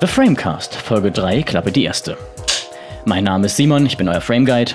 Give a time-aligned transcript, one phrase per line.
[0.00, 2.16] The Framecast, Folge 3, Klappe die erste.
[3.04, 4.72] Mein Name ist Simon, ich bin euer Frame Guide.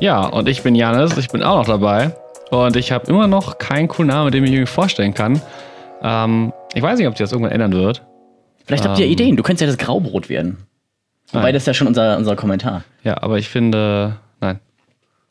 [0.00, 2.16] Ja, und ich bin Janis, ich bin auch noch dabei.
[2.50, 5.40] Und ich habe immer noch keinen coolen Namen, den ich mir vorstellen kann.
[6.02, 8.02] Ähm, ich weiß nicht, ob sich das irgendwann ändern wird.
[8.64, 10.58] Vielleicht habt ihr Ideen, du könntest ja das Graubrot werden.
[11.28, 11.54] Wobei, Nein.
[11.54, 12.82] das ist ja schon unser, unser Kommentar.
[13.04, 14.58] Ja, aber ich finde, nein.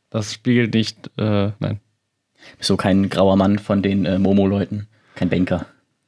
[0.10, 1.82] Das spiegelt nicht, äh, nein.
[2.58, 5.66] Bist so kein grauer Mann von den äh, Momo-Leuten, kein Banker.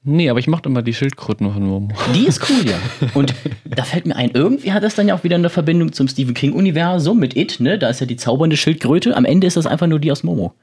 [0.10, 1.90] Nee, aber ich mochte immer die Schildkröten von Momo.
[2.16, 2.78] Die ist cool, ja.
[3.14, 6.08] Und da fällt mir ein, irgendwie hat das dann ja auch wieder eine Verbindung zum
[6.08, 7.78] Stephen King-Universum mit It, ne?
[7.78, 9.18] Da ist ja die zaubernde Schildkröte.
[9.18, 10.54] Am Ende ist das einfach nur die aus Momo.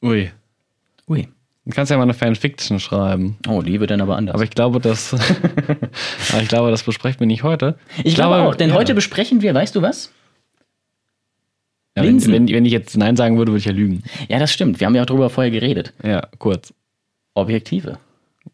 [0.00, 0.30] Ui.
[1.06, 1.28] Ui.
[1.66, 3.36] Du kannst ja mal eine Fanfiction schreiben.
[3.46, 4.32] Oh, die wird dann aber anders.
[4.36, 5.12] Aber ich glaube, das,
[6.32, 7.76] aber ich glaube, das besprechen wir nicht heute.
[8.04, 8.74] ich glaube auch, denn ja.
[8.74, 10.14] heute besprechen wir, weißt du was?
[11.94, 14.02] Ja, wenn, wenn, wenn ich jetzt Nein sagen würde, würde ich ja lügen.
[14.30, 14.80] Ja, das stimmt.
[14.80, 15.92] Wir haben ja auch drüber vorher geredet.
[16.02, 16.72] Ja, kurz.
[17.34, 17.98] Objektive.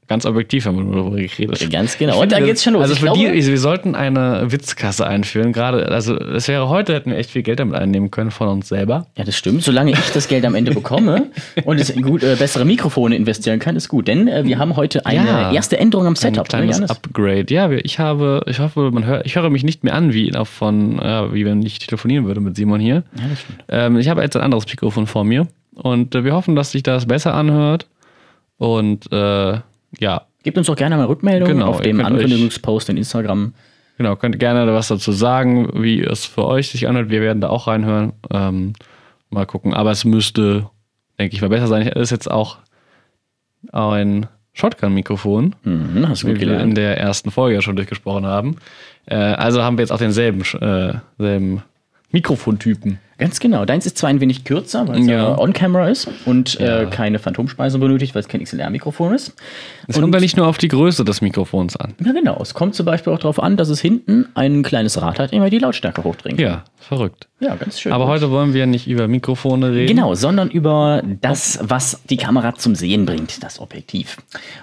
[0.08, 1.68] Ganz objektiv haben wir darüber geredet.
[1.70, 2.14] Ganz genau.
[2.14, 2.82] Ich Und da finde, geht's schon los.
[2.82, 5.52] Also Ich für glaube- die, wir sollten eine Witzkasse einführen.
[5.52, 8.68] Gerade, also es wäre heute, hätten wir echt viel Geld damit einnehmen können von uns
[8.68, 9.08] selber.
[9.16, 9.64] Ja, das stimmt.
[9.64, 11.26] Solange ich das Geld am Ende bekomme
[11.64, 14.06] und es in gut, äh, bessere Mikrofone investieren kann, ist gut.
[14.06, 15.52] Denn äh, wir haben heute eine Ja.
[15.52, 16.44] erste Änderung am Ein Setup.
[16.44, 16.90] ne, kleines Janis?
[16.90, 17.46] Upgrade.
[17.52, 20.46] Ja, ich habe, ich hoffe, man hört, ich höre mich nicht mehr an, wie auch
[20.46, 23.02] von, äh, wie wenn ich telefonieren würde mit Simon hier.
[23.18, 23.64] ja, das stimmt.
[23.70, 26.84] Ähm, ich habe jetzt ein anderes Mikrofon vor mir und äh, wir hoffen, dass sich
[26.84, 27.86] das besser anhört.
[28.58, 29.58] Und äh,
[30.00, 33.52] ja, Gebt uns doch gerne mal Rückmeldung Genau, auf dem Ankündigungspost in Instagram.
[33.98, 37.10] Genau, könnt gerne was dazu sagen, wie es für euch sich anhört.
[37.10, 38.12] Wir werden da auch reinhören.
[38.30, 38.74] Ähm,
[39.30, 39.74] mal gucken.
[39.74, 40.70] Aber es müsste,
[41.18, 41.88] denke ich, mal besser sein.
[41.88, 42.58] Es ist jetzt auch
[43.72, 46.76] ein Shotgun-Mikrofon, Mhm, hast du wie gut wir in gelernt.
[46.76, 48.56] der ersten Folge ja schon durchgesprochen haben.
[49.06, 51.60] Äh, also haben wir jetzt auch denselben äh,
[52.12, 52.98] Mikrofontypen.
[53.18, 53.64] Ganz genau.
[53.64, 55.30] Deins ist zwar ein wenig kürzer, weil es Ja.
[55.30, 55.38] ja.
[55.38, 56.84] on-camera ist und äh, Ja.
[56.90, 59.32] keine Phantomspeisung benötigt, weil es kein XLR-Mikrofon ist.
[59.88, 61.94] Es kommt ja nicht nur auf die Größe des Mikrofons an.
[62.04, 62.38] Ja, genau.
[62.42, 65.48] Es kommt zum Beispiel auch darauf an, dass es hinten ein kleines Rad hat, man
[65.48, 66.44] die Lautstärke hochdrehen kann.
[66.44, 67.28] Ja, verrückt.
[67.40, 67.92] Ja, ganz schön.
[67.92, 69.94] Aber heute wollen wir nicht über Mikrofone reden.
[69.96, 74.18] Genau, sondern über das, was die Kamera zum Sehen bringt, das Objektiv.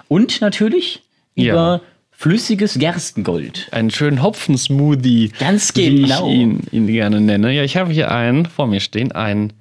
[0.06, 1.02] Und natürlich
[1.34, 1.80] Ja.
[2.16, 3.68] Flüssiges Gerstengold.
[3.72, 5.32] einen schönen Hopfensmoothie.
[5.38, 6.28] Ganz Wie genau.
[6.28, 7.52] ich ihn, ihn gerne nenne.
[7.52, 9.52] Ja, ich habe hier einen vor mir stehen, ein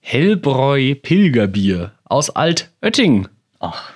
[0.00, 3.28] Hellbräu Pilgerbier aus Altötting.
[3.60, 3.92] Ach,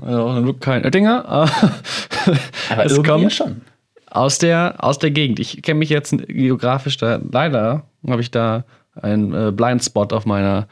[0.00, 1.50] Also kein Oettinger, aber
[2.70, 3.60] aber es kommt schon.
[4.10, 5.38] aus der, aus der Gegend.
[5.40, 8.64] Ich kenne mich jetzt geografisch da, leider habe ich da
[9.00, 10.68] einen äh, Blindspot auf meiner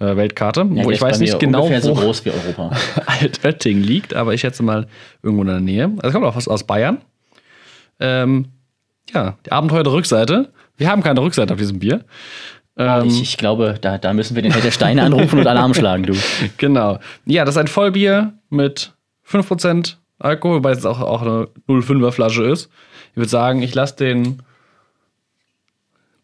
[0.00, 2.76] äh, Weltkarte, Ja, wo ich weiß nicht genau, ungefähr so wo groß wie Europa.
[3.06, 4.88] Altötting liegt, aber ich schätze mal
[5.22, 5.84] irgendwo in der Nähe.
[5.84, 6.98] Also es kommt auch was aus Bayern.
[8.00, 8.46] Ähm,
[9.14, 10.52] ja, die Abenteuer der Rückseite.
[10.76, 12.04] Wir haben keine Rückseite auf diesem Bier.
[12.76, 15.74] Ähm, ich, ich glaube, da, da müssen wir den Held der Steine anrufen und Alarm
[15.74, 16.14] schlagen, du.
[16.56, 16.98] Genau.
[17.26, 18.94] Ja, das ist ein Vollbier mit
[19.28, 22.70] 5% Alkohol, weil es auch, auch eine 0,5er Flasche ist.
[23.10, 24.42] Ich würde sagen, ich lasse den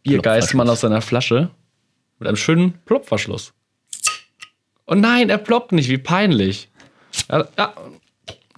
[0.02, 1.50] Biergeistmann aus seiner Flasche
[2.18, 3.52] mit einem schönen Plopverschluss.
[4.86, 6.68] Oh nein, er ploppt nicht, wie peinlich.
[7.30, 7.72] Ja, ja.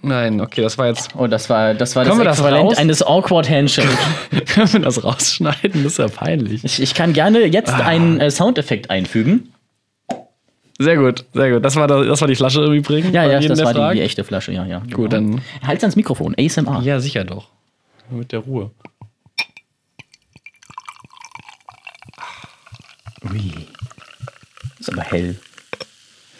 [0.01, 1.13] Nein, okay, das war jetzt.
[1.15, 2.77] Und das war das, war das das Äquivalent raus?
[2.77, 3.89] eines Awkward Handshake.
[4.45, 5.83] Können wir das rausschneiden?
[5.83, 6.63] Das ist ja peinlich.
[6.63, 7.79] Ich, ich kann gerne jetzt Ah.
[7.85, 9.51] einen äh, Soundeffekt einfügen.
[10.77, 11.65] Sehr gut, sehr gut.
[11.65, 13.11] Das war, das, das war die Flasche im Übrigen.
[13.13, 14.81] Ja, ja, das war die, die echte Flasche, ja, ja.
[14.93, 15.41] Gut, dann.
[15.67, 16.81] Halt's ans Mikrofon, ASMR.
[16.83, 17.49] Ja, sicher doch.
[18.09, 18.71] Mit der Ruhe.
[23.29, 23.51] Ui.
[24.79, 25.35] Ist aber hell.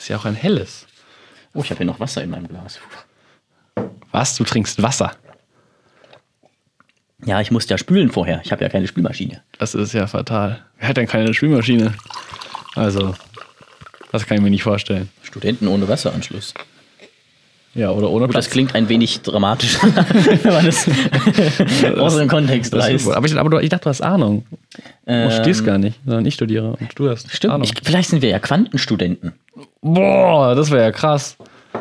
[0.10, 0.88] Ist ja auch ein helles.
[1.54, 2.80] Oh, ich habe hier noch Wasser in meinem Glas.
[4.12, 4.36] Was?
[4.36, 5.12] Du trinkst Wasser?
[7.24, 8.42] Ja, ich musste ja spülen vorher.
[8.44, 9.44] Ich habe ja keine Spülmaschine.
[9.60, 10.66] Das ist ja fatal.
[10.80, 11.94] Wer hat denn keine Spülmaschine?
[12.74, 13.14] Also,
[14.12, 15.10] das kann ich mir nicht vorstellen.
[15.22, 16.56] Studenten ohne Wasseranschluss.
[17.80, 18.52] Ja, oder ohne Gut, das Platz.
[18.54, 19.78] klingt ein wenig dramatisch,
[20.44, 20.90] wenn man das
[21.98, 23.10] aus dem Kontext Das reißt.
[23.12, 24.46] aber, ich, aber du, ich dachte, du hast Ahnung.
[24.50, 27.64] Du Ähm, studierst gar nicht, sondern ich studiere und du hast Stimmt, Ahnung.
[27.66, 29.34] ich, vielleicht sind wir ja Quantenstudenten.
[29.82, 31.38] Boah, das wäre ja krass.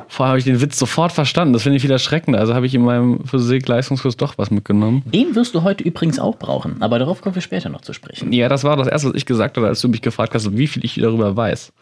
[0.06, 1.52] Vorher habe ich den Witz sofort verstanden.
[1.55, 2.38] Das finde ich viel erschreckender.
[2.38, 5.02] Also habe ich in meinem Physik-Leistungskurs doch was mitgenommen.
[5.06, 8.32] Den wirst du heute übrigens auch brauchen, aber darauf kommen wir später noch zu sprechen.
[8.32, 10.67] Ja, das war das Erste, was ich gesagt habe, als du mich gefragt hast, wie
[10.67, 11.73] viel ich darüber weiß.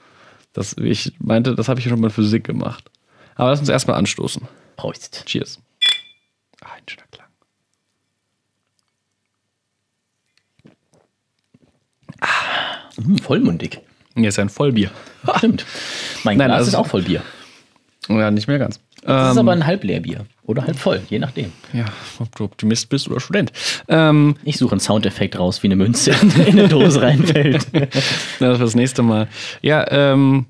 [0.52, 2.84] Das, ich meinte, das habe ich schon mal in Physik gemacht.
[3.36, 4.42] Aber lass uns erstmal anstoßen.
[4.76, 5.22] Prost.
[5.26, 5.60] Cheers.
[6.62, 7.28] Ah, ein schöner Klang.
[12.96, 13.80] Hm, vollmundig.
[14.14, 14.90] Hier ist ja ein Vollbier.
[15.36, 15.66] Stimmt.
[16.24, 17.22] Mein Nein, Glas also- ist auch voll Bier.
[18.08, 18.80] Ja, nicht mehr ganz.
[19.02, 20.26] Das ist aber ein Halbleerbier.
[20.44, 21.52] Oder halb voll, je nachdem.
[21.72, 21.84] Ja,
[22.18, 23.52] ob du Optimist bist oder Student.
[23.88, 26.10] Ähm, Ich suche einen Soundeffekt raus, wie eine Münze
[26.46, 27.68] in eine Dose reinfällt.
[28.40, 29.28] das fürs nächste Mal.
[29.62, 30.46] Ja, ähm,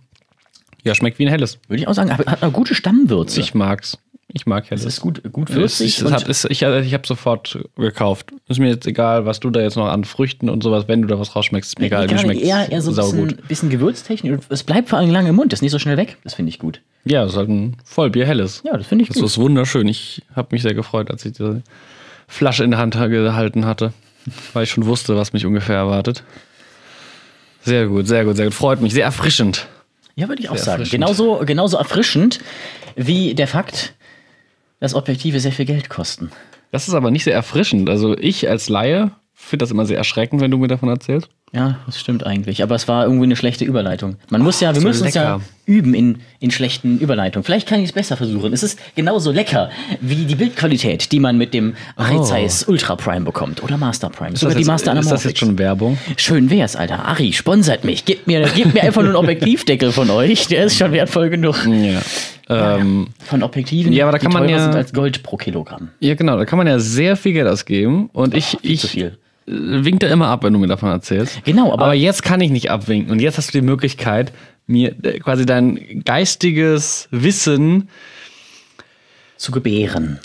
[0.87, 1.59] ja, schmeckt wie ein helles.
[1.69, 3.41] Würde ich auch sagen, hat eine gute Stammwürze.
[3.41, 3.99] Ich mag's.
[4.33, 4.95] Ich mag Das helles.
[4.95, 6.01] ist gut, gut Es, würzig.
[6.03, 8.33] es hat, es, ich ich habe sofort gekauft.
[8.49, 11.09] Ist mir jetzt egal, was du da jetzt noch an Früchten und sowas, wenn du
[11.09, 12.05] da was rausschmeckst, ist mir egal.
[12.05, 14.41] Egal, schmeckt eher, eher so ein bisschen, bisschen Gewürztechnik.
[14.49, 16.17] Es bleibt vor allem lange im Mund, ist nicht so schnell weg.
[16.25, 16.81] Das finde ich gut.
[17.05, 18.63] Ja, es ist halt ein Vollbier helles.
[18.65, 19.27] Ja, das finde ich Das gut.
[19.27, 19.87] ist wunderschön.
[19.89, 21.63] Ich habe mich sehr gefreut, als ich diese
[22.27, 23.93] Flasche in der Hand gehalten hatte,
[24.53, 26.25] weil ich schon wusste, was mich ungefähr erwartet.
[27.63, 28.55] Sehr gut, sehr gut, sehr gut.
[28.55, 28.93] Freut mich.
[28.93, 29.67] Sehr erfrischend.
[30.17, 30.85] Ja, würde ich auch sagen.
[30.85, 32.41] Genauso, genauso erfrischend
[32.97, 33.95] wie der Fakt,
[34.81, 36.33] dass Objektive sehr viel Geld kosten.
[36.73, 37.89] Das ist aber nicht sehr erfrischend.
[37.89, 41.29] Also ich als Laie finde das immer sehr erschreckend, wenn du mir davon erzählst.
[41.53, 42.63] Ja, das stimmt eigentlich.
[42.63, 44.17] Aber es war irgendwie eine schlechte Überleitung.
[44.31, 45.41] Man muss ja, wir so müssen uns ja lecker.
[45.65, 47.45] üben in, in schlechten Überleitungen.
[47.45, 48.53] Vielleicht kann ich es besser versuchen.
[48.53, 49.71] Es ist genauso lecker
[50.01, 51.75] wie die Bildqualität, die man mit dem
[52.25, 53.63] Zeiss Ultra Prime bekommt.
[53.63, 54.31] Oder Master Prime.
[54.31, 54.35] Oh.
[54.35, 55.97] Ist Sogar das, die jetzt, Master ist das jetzt schon Werbung?
[56.17, 57.05] Schön wär's, Alter.
[57.07, 58.05] Ari, sponsert mich.
[58.05, 60.49] Gebt mir, gebt mir einfach nur einen Objektivdeckel von euch.
[60.49, 61.57] Der ist schon wertvoll genug.
[61.65, 62.01] Ja.
[62.77, 65.89] Ähm, Von Objektiven, Ja, aber da die kann man ja- sind als Gold pro Kilogramm.
[66.01, 66.37] ja, genau.
[66.37, 68.11] Da kann man ja sehr viel Geld ausgeben.
[68.13, 69.05] Und ich, ich
[69.47, 71.43] äh, wink da immer ab, wenn du mir davon erzählst.
[71.45, 73.11] Genau, aber- aber jetzt kann ich nicht abwinken.
[73.13, 74.33] Und jetzt hast du die Möglichkeit,
[74.67, 77.89] mir äh, quasi dein geistiges Wissen,
[79.37, 80.19] Zu gebären.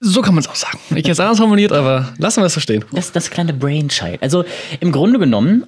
[0.00, 0.78] so kann man es auch sagen.
[0.90, 2.84] Ich hätte es anders formuliert, aber lassen wir es so stehen.
[2.92, 4.22] Das ist das kleine Brainchild.
[4.22, 4.44] Also
[4.80, 5.64] im Grunde genommen,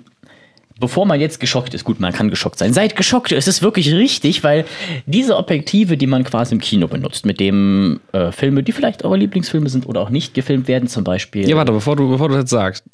[0.81, 3.93] bevor man jetzt geschockt ist, gut, man kann geschockt sein, seid geschockt, es ist wirklich
[3.93, 4.65] richtig, weil
[5.07, 9.17] diese Objektive, die man quasi im Kino benutzt, mit dem äh, Filme, die vielleicht eure
[9.17, 11.49] Lieblingsfilme sind oder auch nicht gefilmt werden, zum Beispiel.
[11.49, 12.85] Ja, warte, bevor du, bevor du das jetzt sagst,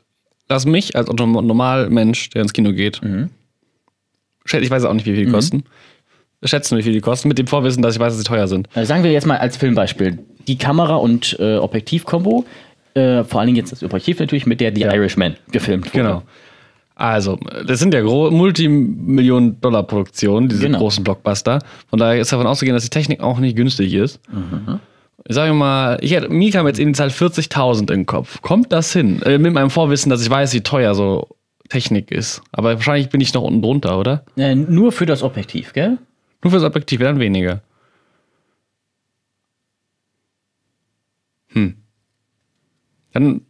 [0.49, 3.01] lass mich als Otto- Normalmensch, der ins Kino geht,
[4.45, 5.65] schätze, ich weiß auch nicht, wie viel die kosten,
[6.43, 8.69] schätzen, wie viel die kosten, mit dem Vorwissen, dass ich weiß, dass sie teuer sind.
[8.75, 12.45] Äh, sagen wir jetzt mal als Filmbeispiel, die Kamera- und äh, Objektiv-Kombo,
[12.95, 15.97] äh, vor allen Dingen jetzt das Objektiv natürlich, mit der The Irishman gefilmt wurde.
[16.05, 16.23] Genau.
[16.97, 20.79] Also, das sind ja Multimillionen-Dollar-Produktionen, diese Genau.
[20.79, 21.59] großen Blockbuster.
[21.89, 24.21] Von daher ist davon auszugehen, dass die Technik auch nicht günstig ist.
[25.27, 28.41] Ich sage mal, ich hätte, mir kam jetzt in die Zahl 40.000 in den Kopf.
[28.43, 29.21] Kommt das hin?
[29.23, 31.27] Äh, mit meinem Vorwissen, dass ich weiß, wie teuer so
[31.69, 32.43] Technik ist.
[32.53, 34.25] Aber wahrscheinlich bin ich noch unten drunter, oder?
[34.37, 35.99] Äh, nur für das Objektiv, gell?
[36.45, 37.61] Nur fürs Objektiv, dann weniger.
[41.49, 41.75] Hm.
[43.13, 43.41] Dann.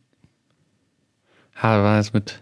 [1.63, 2.41] Ha, war jetzt mit.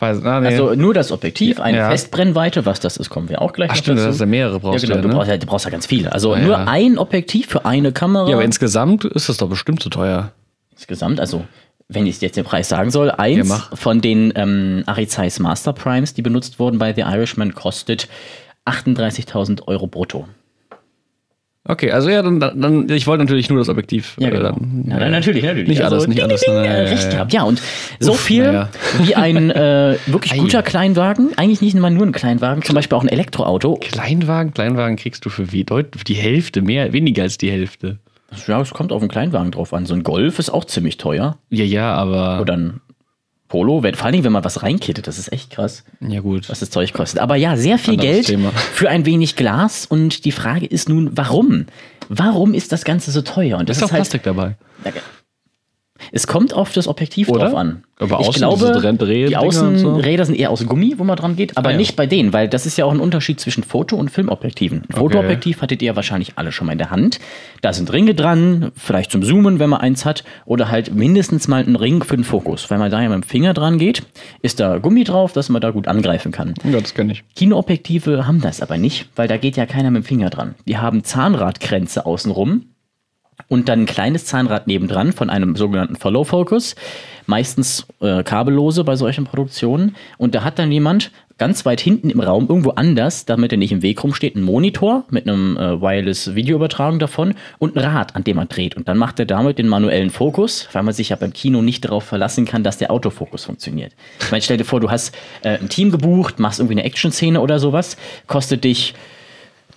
[0.00, 0.46] Weiß, ah, nee.
[0.48, 1.90] Also nur das Objektiv, eine Ja.
[1.90, 4.06] Festbrennweite, was das ist, kommen wir auch gleich Ach stimmt, dazu.
[4.06, 5.14] das ist ja mehrere brauchst ja, genau, du, du, ne?
[5.14, 6.10] brauchst ja, du brauchst ja ganz viele.
[6.12, 8.28] Also Ja, nur ein Objektiv für eine Kamera.
[8.28, 10.32] Ja, aber insgesamt ist das doch bestimmt zu teuer.
[10.72, 11.44] insgesamt, also
[11.88, 15.72] wenn ich jetzt den Preis sagen soll, eins Ja, von den ähm, Ari Zeiss Master
[15.72, 18.08] Primes, die benutzt wurden bei The Irishman, kostet
[18.64, 20.26] 38.000 Euro brutto.
[21.68, 24.16] Okay, also ja, dann, dann ich wollte natürlich nur das Objektiv.
[24.18, 24.42] Ja, äh, genau.
[24.52, 25.68] dann, Ja, dann natürlich, natürlich.
[25.68, 26.40] Nicht Also, alles, nicht ding, alles.
[26.40, 27.10] ding, Ja, äh, ja, recht ja.
[27.10, 27.32] gehabt.
[27.34, 27.60] Ja, und
[27.98, 28.68] so Uff, viel naja.
[29.02, 33.02] wie ein äh, wirklich guter Kleinwagen, eigentlich nicht mal nur ein Kleinwagen, zum Beispiel auch
[33.02, 33.74] ein Elektroauto.
[33.76, 37.98] Kleinwagen, Kleinwagen kriegst du für wie deut die Hälfte, mehr, weniger als die Hälfte.
[38.46, 39.84] Ja, es kommt auf einen Kleinwagen drauf an.
[39.86, 41.36] So ein Golf ist auch ziemlich teuer.
[41.50, 42.40] Ja, ja, aber.
[42.40, 42.80] Oder ein
[43.50, 46.48] Polo, wenn, vor allen Dingen, wenn man was reinkittet, das ist echt krass, ja, gut.
[46.48, 47.20] was das Zeug kostet.
[47.20, 48.50] Aber ja, sehr viel Anderes Geld Thema.
[48.50, 49.86] für ein wenig Glas.
[49.86, 51.66] Und die Frage ist nun, warum?
[52.08, 53.58] Warum ist das Ganze so teuer?
[53.58, 54.56] Und das ist auch ist halt, Plastik dabei.
[56.12, 57.46] Es kommt auf das Objektiv Oder?
[57.46, 57.84] drauf an.
[57.98, 59.90] Aber ich glaube, die und so?
[59.90, 61.76] Außenräder sind eher aus Gummi, wo man dran geht, aber Ah, ja.
[61.78, 64.84] nicht bei denen, weil das ist ja auch ein Unterschied zwischen Foto- und Filmobjektiven.
[64.88, 67.20] Ein Fotoobjektiv hattet ihr wahrscheinlich alle schon mal in der Hand.
[67.60, 71.62] Da sind Ringe dran, vielleicht zum Zoomen, wenn man eins hat, oder halt mindestens mal
[71.62, 72.70] ein Ring für den Fokus.
[72.70, 74.02] Wenn man da ja mit dem Finger dran geht,
[74.40, 76.54] ist da Gummi drauf, dass man da gut angreifen kann.
[76.64, 77.22] Ja, das kenne ich.
[77.36, 80.54] Kinoobjektive haben das aber nicht, weil da geht ja keiner mit dem Finger dran.
[80.66, 82.62] Die haben Zahnradkränze außenrum
[83.48, 86.74] und dann ein kleines Zahnrad nebendran von einem sogenannten Follow Focus,
[87.26, 89.96] meistens äh, kabellose bei solchen Produktionen.
[90.18, 93.72] Und da hat dann jemand ganz weit hinten im Raum, irgendwo anders, damit er nicht
[93.72, 98.36] im Weg rumsteht, einen Monitor mit einem äh, Wireless-Videoübertragung davon und ein Rad, an dem
[98.36, 98.76] er dreht.
[98.76, 101.86] Und dann macht er damit den manuellen Fokus, weil man sich ja beim Kino nicht
[101.86, 103.94] darauf verlassen kann, dass der Autofokus funktioniert.
[104.20, 107.40] Ich meine, stell dir vor, du hast äh, ein Team gebucht, machst irgendwie eine Action-Szene
[107.40, 108.92] oder sowas, kostet dich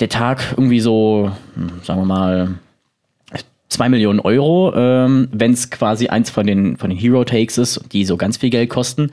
[0.01, 2.55] der Tag irgendwie so, hm, sagen wir mal,
[3.73, 8.05] 2 Millionen Euro, ähm, wenn es quasi eins von den, von den Hero-Takes ist, die
[8.05, 9.11] so ganz viel Geld kosten.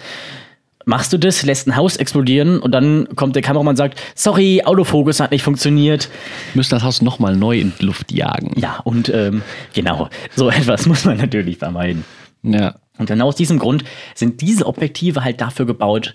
[0.87, 4.63] Machst du das, lässt ein Haus explodieren und dann kommt der Kameramann und sagt, sorry,
[4.65, 6.09] Autofokus hat nicht funktioniert.
[6.55, 8.59] Müssen das Haus nochmal neu in die Luft jagen.
[8.59, 9.43] Ja, und ähm,
[9.75, 12.05] genau, so etwas muss man natürlich vermeiden.
[12.43, 12.77] Ja.
[12.99, 16.15] Und genau aus diesem Grund sind diese Objektive halt dafür gebaut,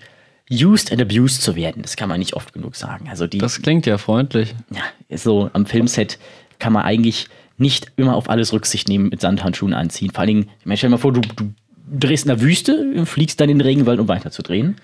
[0.50, 1.82] used and abused zu werden.
[1.82, 3.08] Das kann man nicht oft genug sagen.
[3.08, 4.54] Also die, Das klingt ja freundlich.
[4.70, 6.18] ja, so am Filmset
[6.58, 10.10] kann man eigentlich nicht immer auf alles Rücksicht nehmen, mit Sandhandschuhen anziehen.
[10.10, 11.52] Vor allen Dingen, ich meine, stell dir mal vor, du, du
[11.90, 14.76] drehst in der Wüste, fliegst dann in den Regenwald, um weiterzudrehen.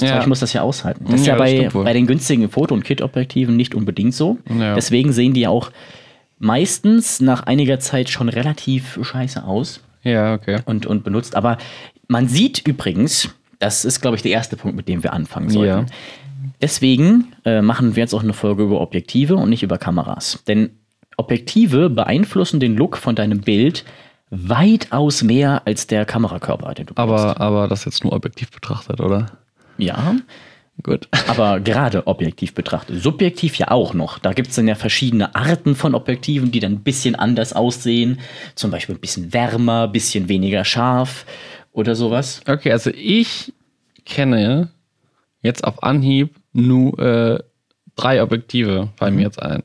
[0.00, 0.18] Ja.
[0.18, 1.06] Zeug muss das ja aushalten.
[1.06, 4.38] Das ist Ja, ja, bei, bei den günstigen Foto- und Kit-Objektiven nicht unbedingt so.
[4.58, 4.74] Ja.
[4.74, 5.70] Deswegen sehen die auch
[6.38, 10.58] meistens nach einiger Zeit schon relativ scheiße aus Ja, okay.
[10.66, 11.34] und, und benutzt.
[11.34, 11.58] Aber
[12.06, 15.86] man sieht übrigens, das ist, glaube ich, der erste Punkt, mit dem wir anfangen sollten.
[15.86, 15.94] Ja.
[16.60, 20.42] Deswegen äh, machen wir jetzt auch eine Folge über Objektive und nicht über Kameras.
[20.46, 20.70] Denn
[21.18, 23.84] Objektive beeinflussen den Look von deinem Bild
[24.30, 27.24] weitaus mehr als der Kamerakörper, den du benutzt.
[27.24, 29.26] Aber, aber das jetzt nur objektiv betrachtet, oder?
[29.78, 30.16] Ja,
[30.82, 31.08] Gut.
[31.26, 33.02] aber gerade objektiv betrachtet.
[33.02, 34.18] Subjektiv ja auch noch.
[34.18, 38.20] Da gibt es dann ja verschiedene Arten von Objektiven, die dann ein bisschen anders aussehen.
[38.54, 41.26] Zum Beispiel ein bisschen wärmer, ein bisschen weniger scharf
[41.72, 42.42] oder sowas.
[42.46, 43.52] Okay, also ich
[44.04, 44.68] kenne
[45.42, 47.38] jetzt auf Anhieb nur äh,
[47.96, 49.62] drei Objektive, fallen mir jetzt ein.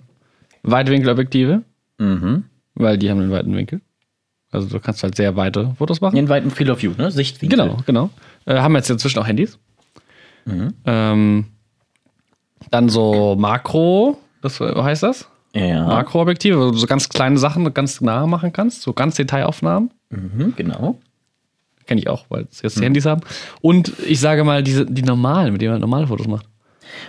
[0.63, 1.61] Weitwinkelobjektive,
[1.99, 2.43] Mhm.
[2.75, 3.81] weil die haben einen weiten Winkel.
[4.51, 6.15] Also du kannst halt sehr weite Fotos machen.
[6.17, 7.09] In weiten Field of View, ne?
[7.11, 7.57] Sichtwinkel.
[7.57, 8.09] Genau, genau.
[8.45, 9.57] Äh, haben jetzt inzwischen auch Handys.
[10.85, 11.45] Ähm,
[12.69, 15.27] dann so Makro, das äh, heißt das?
[15.55, 19.91] Ja, Makroobjektive, wo du so ganz kleine Sachen ganz nah machen kannst, so ganz Detailaufnahmen.
[20.09, 20.99] mhm, genau.
[21.85, 23.21] Kenne ich auch, weil sie jetzt die Handys haben.
[23.61, 26.47] Und ich sage mal, diese, die normalen, mit denen man normale Fotos macht.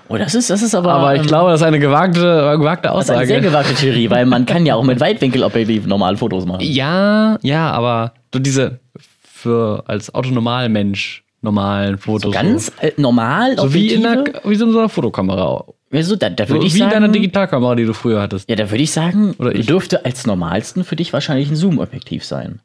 [0.08, 0.92] Oh, das ist, das ist aber.
[0.92, 2.20] Aber ich ähm, glaube, das ist eine gewagte,
[2.58, 3.50] gewagte das ist eine sehr Aussage.
[3.50, 6.60] gewagte Theorie, weil man kann ja auch mit Weitwinkelobjektiv normal Fotos machen.
[6.62, 8.80] Ja, ja, aber du diese
[9.22, 12.32] für als Autonormalmensch normalen Fotos.
[12.32, 15.64] Ganz äh, normal so, so wie in einer, wie so in so einer Fotokamera.
[15.92, 18.48] Also, da, da So, würde wie ich in deiner Digitalkamera, die du früher hattest.
[18.50, 19.66] Ja, da würde ich sagen, Oder ich.
[19.66, 22.60] dürfte als normalsten für dich wahrscheinlich ein Zoom-Objektiv sein.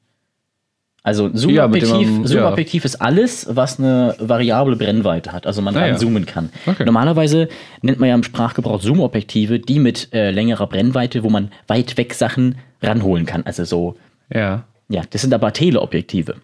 [1.01, 5.75] Also ein Ja, Zoom-Objektiv man- Zoom-Objektiv ist alles, was eine variable Brennweite hat, also man
[5.77, 5.95] Ah, ja.
[5.95, 6.49] zoomen kann.
[6.65, 6.83] Okay.
[6.85, 7.47] Normalerweise
[7.81, 12.13] nennt man ja im Sprachgebrauch Zoom-Objektive, die mit äh, längerer Brennweite, wo man weit weg
[12.13, 13.43] Sachen ranholen kann.
[13.45, 13.95] Also so,
[14.33, 14.65] Ja.
[14.89, 16.35] ja, das sind aber Teleobjektive.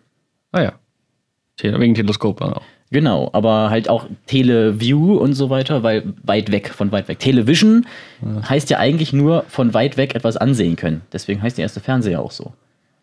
[0.54, 0.74] Ah ja.
[1.58, 2.62] Tele- Wegen Teleskop auch.
[2.92, 7.20] Genau, aber halt auch Teleview und so weiter, weil weit weg, von weit weg.
[7.20, 7.86] Television
[8.48, 11.02] heißt ja eigentlich nur von weit weg etwas ansehen können.
[11.12, 12.54] Deswegen heißt der erste Fernseher auch so.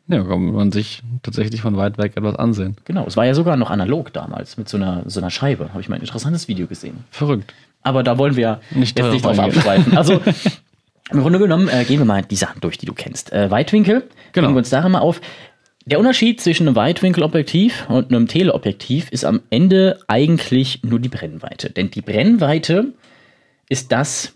[0.09, 2.77] Ja, kann man sich tatsächlich von weit weg etwas ansehen.
[2.85, 5.71] Genau, es war ja sogar noch analog damals mit so einer, so einer Scheibe.
[5.71, 7.05] Habe ich mal ein interessantes Video gesehen.
[7.11, 7.55] Verrückt.
[7.83, 9.97] Aber da wollen wir Nicht jetzt nicht drauf abschweifen.
[9.97, 10.21] Also
[11.11, 13.33] im Grunde genommen äh, gehen wir mal die Sachen durch, die du kennst.
[13.33, 14.47] Äh, Weitwinkel, Genau.
[14.49, 15.21] gucken wir uns darin mal auf.
[15.85, 21.71] Der Unterschied zwischen einem Weitwinkelobjektiv und einem Teleobjektiv ist am Ende eigentlich nur die Brennweite.
[21.71, 22.93] Denn die Brennweite
[23.69, 24.33] ist das,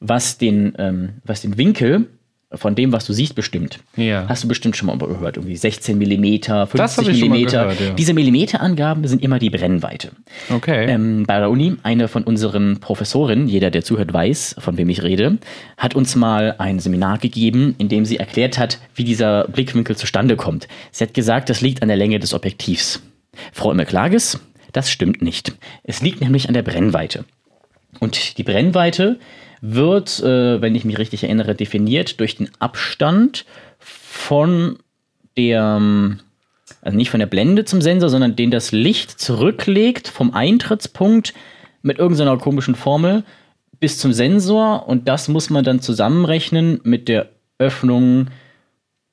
[0.00, 2.08] was den, ähm, was den Winkel
[2.54, 3.78] von dem, was du siehst, bestimmt.
[3.96, 4.26] Ja.
[4.28, 5.36] Hast du bestimmt schon mal gehört.
[5.36, 7.62] Irgendwie 16 Millimeter, Das 50 hab ich schon mal Millimeter.
[7.64, 7.90] gehört, ja.
[7.94, 10.10] Diese Millimeterangaben sind immer die Brennweite.
[10.50, 10.86] Okay.
[10.88, 15.02] Ähm, bei der Uni, eine von unseren Professorinnen, jeder, der zuhört, weiß, von wem ich
[15.02, 15.38] rede,
[15.76, 20.36] hat uns mal ein Seminar gegeben, in dem sie erklärt hat, wie dieser Blickwinkel zustande
[20.36, 20.68] kommt.
[20.90, 23.02] Sie hat gesagt, das liegt an der Länge des Objektivs.
[23.52, 24.40] Frau Imme-Klages,
[24.72, 25.52] das stimmt nicht.
[25.84, 27.24] Es liegt nämlich an der Brennweite.
[28.00, 29.18] Und die Brennweite
[29.62, 33.46] wird, äh, wenn ich mich richtig erinnere, definiert durch den Abstand
[33.78, 34.76] von
[35.36, 35.80] der,
[36.82, 41.32] also nicht von der Blende zum Sensor, sondern den das Licht zurücklegt vom Eintrittspunkt
[41.80, 43.22] mit irgendeiner komischen Formel
[43.80, 48.28] bis zum Sensor und das muss man dann zusammenrechnen mit der Öffnung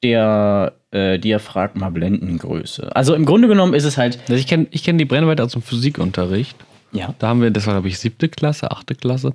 [0.04, 2.96] der äh, Diaphragma-Blendengröße.
[2.96, 5.52] Also im Grunde genommen ist es halt, Also ich kenne ich kenn die Brennweite aus
[5.52, 6.58] dem Physikunterricht.
[6.92, 9.34] ja, Da haben wir, das war glaube ich siebte Klasse, achte Klasse,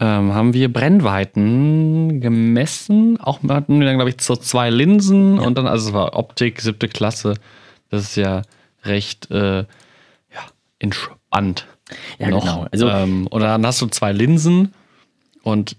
[0.00, 3.20] ähm, haben wir Brennweiten gemessen.
[3.20, 6.60] Auch hatten wir dann glaube ich so zwei Linsen und dann, also es war Optik,
[6.60, 7.34] siebte Klasse.
[7.90, 8.42] Das ist ja
[8.84, 9.66] recht äh, ja,
[10.78, 11.66] entspannt.
[12.18, 12.66] Ja, genau.
[12.70, 14.72] Also- ähm, und dann hast du zwei Linsen
[15.42, 15.76] und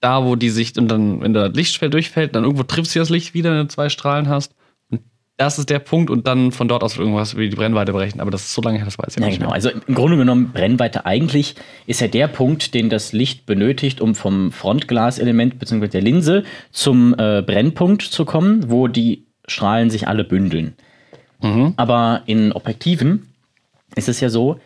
[0.00, 3.10] da, wo die sich, und dann, wenn das Lichtfeld durchfällt, dann irgendwo triffst du das
[3.10, 4.54] Licht wieder, wenn du zwei Strahlen hast.
[5.40, 8.20] Das ist der Punkt und dann von dort aus irgendwas wie die Brennweite berechnen.
[8.20, 9.48] Aber das ist so lange her, das weiß ich Ja, nicht genau.
[9.48, 9.54] mehr.
[9.54, 11.54] Also im Grunde genommen, Brennweite eigentlich
[11.86, 15.88] ist ja der Punkt, den das Licht benötigt, um vom Frontglaselement bzw.
[15.88, 20.74] der Linse zum äh, Brennpunkt zu kommen, wo die Strahlen sich alle bündeln.
[21.76, 23.28] Aber in Objektiven
[23.96, 24.60] ist es ja so,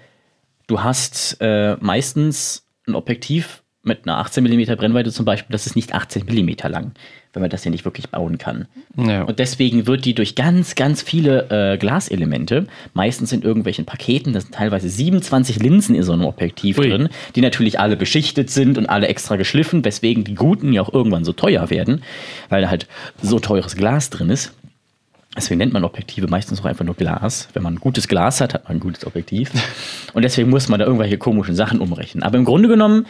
[0.66, 5.76] du hast äh, meistens ein Objektiv mit einer 18 mm Brennweite zum Beispiel, das ist
[5.76, 6.92] nicht 18 mm lang,
[7.32, 8.66] wenn man das ja nicht wirklich bauen kann.
[8.96, 9.22] Ja.
[9.22, 14.40] Und deswegen wird die durch ganz, ganz viele äh, Glaselemente, meistens in irgendwelchen Paketen, da
[14.40, 16.88] sind teilweise 27 Linsen in so einem Objektiv Ui.
[16.88, 20.92] drin, die natürlich alle beschichtet sind und alle extra geschliffen, weswegen die guten ja auch
[20.92, 22.02] irgendwann so teuer werden,
[22.48, 22.86] weil da halt
[23.22, 24.54] so teures Glas drin ist.
[25.36, 27.48] Deswegen nennt man Objektive meistens auch einfach nur Glas.
[27.54, 29.50] Wenn man ein gutes Glas hat, hat man ein gutes Objektiv.
[30.14, 32.22] Und deswegen muss man da irgendwelche komischen Sachen umrechnen.
[32.22, 33.06] Aber im Grunde genommen,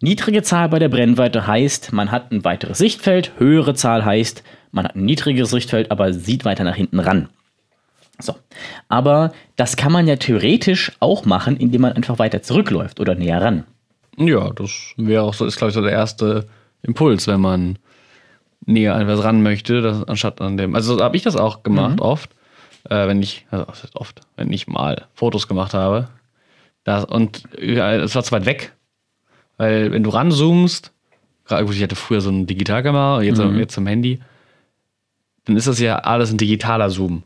[0.00, 3.32] niedrige Zahl bei der Brennweite heißt, man hat ein weiteres Sichtfeld.
[3.38, 7.28] Höhere Zahl heißt, man hat ein niedrigeres Sichtfeld, aber sieht weiter nach hinten ran.
[8.18, 8.34] So.
[8.88, 13.42] Aber das kann man ja theoretisch auch machen, indem man einfach weiter zurückläuft oder näher
[13.42, 13.64] ran.
[14.16, 16.46] Ja, das wäre auch so, ist glaube ich so der erste
[16.82, 17.78] Impuls, wenn man
[18.64, 20.74] näher an was ran möchte, das, anstatt an dem.
[20.74, 22.30] Also habe ich das auch gemacht, oft.
[22.88, 26.08] Äh, wenn ich, also oft, wenn ich mal Fotos gemacht habe.
[26.84, 28.75] Das, und es war zu weit weg.
[29.58, 30.92] Weil wenn du ranzoomst,
[31.48, 34.20] gut, ich hatte früher so eine Digitalkamera, jetzt, jetzt zum Handy,
[35.44, 37.22] dann ist das ja alles ein digitaler Zoom.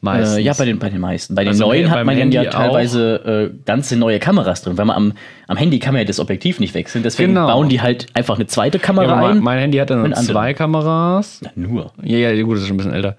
[0.00, 0.36] Meistens.
[0.36, 1.34] Äh, ja, bei den, bei den meisten.
[1.34, 4.76] Bei den Also neuen hat man dann ja Handy teilweise äh, ganze neue Kameras drin,
[4.76, 5.12] weil man am,
[5.48, 7.02] am Handy kann man ja das Objektiv nicht wechseln.
[7.02, 7.46] Deswegen Genau.
[7.46, 9.38] bauen die halt einfach eine zweite Kamera ja, ein.
[9.38, 11.40] mein Handy hat dann zwei Kameras.
[11.42, 11.92] Na, nur.
[12.02, 13.16] Ja, ja, gut, das ist schon ein bisschen älter.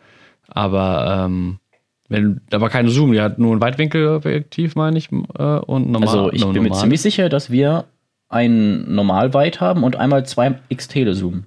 [0.47, 1.57] Aber ähm,
[2.07, 6.07] wenn, da war kein Zoom, die hat nur ein Weitwinkelobjektiv, meine ich, äh, und normal.
[6.07, 7.85] Also ich bin mir ziemlich sicher, dass wir
[8.35, 11.43] ein Normalweit haben und einmal zwei X-Telezoom.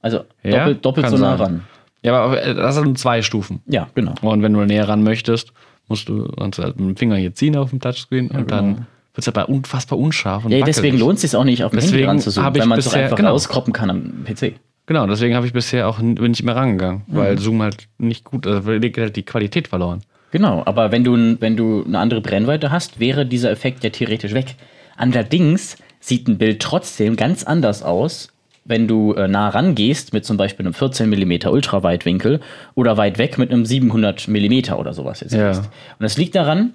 [0.00, 0.58] Also Ja?
[0.60, 1.46] doppelt, doppelt so nah sein.
[1.46, 1.60] ran.
[2.02, 3.60] Ja, aber äh, das sind zwei Stufen.
[3.66, 4.14] Ja, genau.
[4.22, 5.52] Und wenn du näher ran möchtest,
[5.88, 9.18] musst du sonst halt mit dem Finger hier ziehen auf dem Touchscreen und dann wird
[9.18, 10.56] es aber unfassbar unscharf und genau.
[10.56, 10.76] Ja, wackelig.
[10.76, 12.78] deswegen lohnt es sich auch nicht, auf dem Handy Deswegen ranzuzoomen, hab ich weil man
[12.78, 13.30] es einfach genau.
[13.30, 14.54] rauskroppen kann am PC.
[14.86, 17.16] Genau, deswegen habe ich bisher auch n- bin ich mehr rangegangen, Mhm.
[17.16, 20.00] weil Zoom halt nicht gut, also geht halt die Qualität verloren.
[20.32, 24.32] Genau, aber wenn du, wenn du eine andere Brennweite hast, wäre dieser Effekt ja theoretisch
[24.34, 24.56] weg.
[25.02, 28.28] Allerdings sieht ein Bild trotzdem ganz anders aus,
[28.64, 32.40] wenn du äh, nah rangehst mit zum Beispiel einem 14 mm Ultraweitwinkel
[32.76, 35.34] oder weit weg mit einem 700 mm oder sowas jetzt.
[35.34, 35.50] Ja.
[35.50, 35.66] Und
[35.98, 36.74] das liegt daran,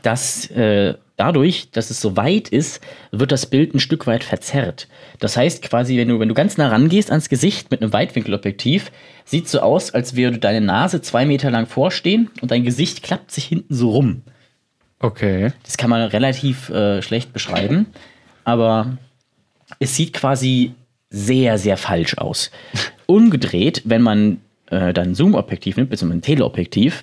[0.00, 4.88] dass äh, dadurch, dass es so weit ist, wird das Bild ein Stück weit verzerrt.
[5.18, 8.90] Das heißt quasi, wenn du, wenn du ganz nah rangehst ans Gesicht mit einem Weitwinkelobjektiv,
[9.26, 13.32] sieht so aus, als würde deine Nase zwei Meter lang vorstehen und dein Gesicht klappt
[13.32, 14.22] sich hinten so rum.
[15.04, 15.52] Okay.
[15.64, 17.84] Das kann man relativ äh, schlecht beschreiben,
[18.44, 18.96] aber
[19.78, 20.72] es sieht quasi
[21.10, 22.50] sehr, sehr falsch aus.
[23.06, 27.02] Umgedreht, wenn man äh, dann ein Zoom-Objektiv nimmt, beziehungsweise ein Teleobjektiv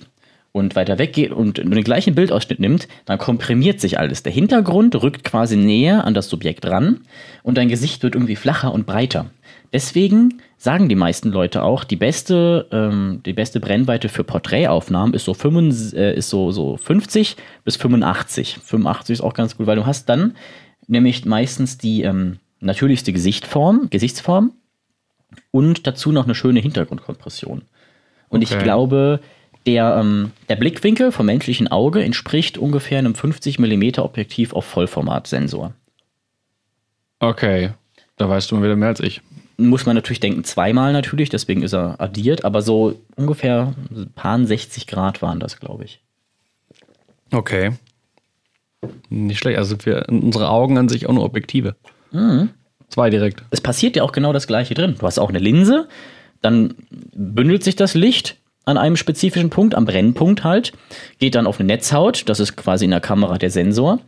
[0.50, 4.24] und weiter weggeht und den gleichen Bildausschnitt nimmt, dann komprimiert sich alles.
[4.24, 7.02] Der Hintergrund rückt quasi näher an das Subjekt ran
[7.44, 9.26] und dein Gesicht wird irgendwie flacher und breiter.
[9.72, 15.24] Deswegen sagen die meisten Leute auch, die beste, ähm, die beste Brennweite für Porträtaufnahmen ist
[15.24, 18.58] so, 55, äh, ist so, so 50 bis 85.
[18.62, 20.36] 85 ist auch ganz gut, weil du hast dann
[20.86, 24.52] nämlich meistens die ähm, natürlichste Gesichtform, Gesichtsform
[25.50, 27.62] und dazu noch eine schöne Hintergrundkompression.
[28.28, 28.62] Und ich Okay.
[28.64, 29.20] glaube,
[29.66, 35.72] der, ähm, der Blickwinkel vom menschlichen Auge entspricht ungefähr einem 50 mm Objektiv auf Vollformatsensor.
[37.20, 37.70] Okay.
[38.16, 39.22] Da weißt du mal wieder mehr als ich.
[39.68, 44.44] Muss man natürlich denken, zweimal natürlich, deswegen ist er addiert, aber so ungefähr ein paar
[44.44, 46.00] 60 Grad waren das, glaube ich.
[47.32, 47.72] Okay.
[49.08, 49.58] Nicht schlecht.
[49.58, 51.76] Also wir unsere Augen an sich auch nur Objektive.
[52.10, 52.50] Mhm.
[52.88, 53.42] Zwei direkt.
[53.50, 54.96] Es passiert ja auch genau das gleiche drin.
[54.98, 55.88] Du hast auch eine Linse,
[56.42, 56.74] dann
[57.14, 60.72] bündelt sich das Licht an einem spezifischen Punkt, am Brennpunkt halt,
[61.18, 63.98] geht dann auf eine Netzhaut, das ist quasi in der Kamera der Sensor,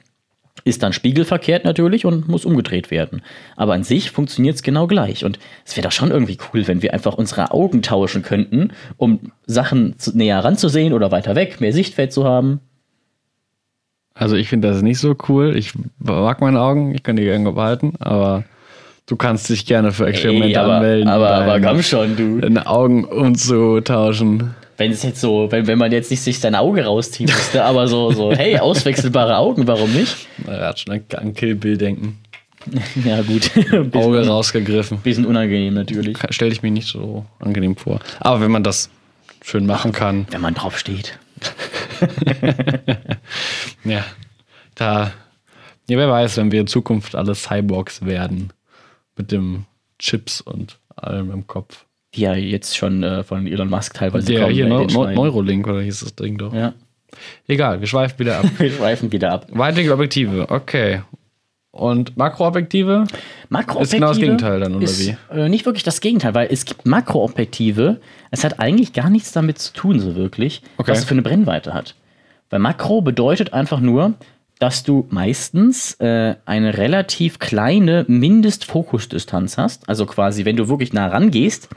[0.62, 3.22] ist dann spiegelverkehrt natürlich und muss umgedreht werden.
[3.56, 5.24] Aber an sich funktioniert es genau gleich.
[5.24, 9.32] Und es wäre doch schon irgendwie cool, wenn wir einfach unsere Augen tauschen könnten, um
[9.46, 12.60] Sachen zu, näher ranzusehen oder weiter weg, mehr Sichtfeld zu haben.
[14.14, 15.56] Also ich finde das nicht so cool.
[15.56, 18.44] Ich mag meine Augen, ich kann die gerne behalten, aber
[19.06, 21.08] du kannst dich gerne für Experimente Ey, aber, anmelden.
[21.08, 22.38] aber, aber komm schon, du.
[22.40, 24.54] Deine Augen umzutauschen.
[24.76, 27.86] Wenn es jetzt so, wenn, wenn man jetzt nicht sich sein Auge rausziehen müsste, aber
[27.86, 30.26] so, so, hey, auswechselbare Augen, warum nicht?
[30.46, 32.18] Er hat schon an, Kill Bill denken.
[33.04, 33.50] Ja, gut.
[33.94, 34.98] Auge rausgegriffen.
[34.98, 36.16] bisschen unangenehm natürlich.
[36.30, 38.00] Stelle ich mir nicht so angenehm vor.
[38.20, 38.88] Aber wenn man das
[39.42, 41.18] schön machen kann, Wenn man drauf steht.
[43.84, 44.02] ja,
[44.74, 45.12] da,
[45.88, 48.52] ja, wer weiß, wenn wir in Zukunft alle Cyborgs werden.
[49.16, 49.66] Mit dem
[49.98, 51.84] Chips und allem im Kopf.
[52.14, 54.52] Die ja jetzt schon äh, von Elon Musk teilweise Der kommen.
[54.54, 55.14] hier, in Neu Neu.
[55.14, 56.52] Neurolink, oder hieß das Ding doch?
[56.54, 56.74] Ja.
[57.46, 58.46] Egal, wir schweifen wieder ab.
[58.58, 59.46] Wir schweifen wieder ab.
[59.50, 61.02] Weitwinkelobjektive, okay.
[61.70, 63.04] Und Makroobjektive?
[63.48, 65.16] Makroobjektive Ist genau das Gegenteil dann, oder ist, wie?
[65.36, 68.00] Äh, nicht wirklich das Gegenteil, weil es gibt Makroobjektive.
[68.30, 70.90] Es hat eigentlich gar nichts damit zu tun, so wirklich, Okay.
[70.92, 71.94] was es für eine Brennweite hat.
[72.50, 74.14] Weil Makro bedeutet einfach nur,
[74.64, 79.86] dass du meistens äh, eine relativ kleine Mindestfokusdistanz hast.
[79.90, 81.68] Also quasi, wenn du wirklich nah rangehst,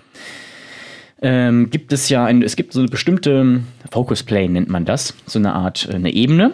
[1.22, 3.60] ähm, gibt es ja ein, es gibt so eine bestimmte
[3.92, 6.54] Focus Plane, nennt man das, so eine Art, äh, eine Ebene.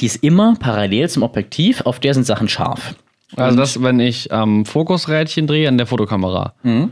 [0.00, 2.96] Die ist immer parallel zum Objektiv, auf der sind Sachen scharf.
[3.36, 6.90] Also das, wenn ich am Fokusrädchen drehe an der Fotokamera, Mhm.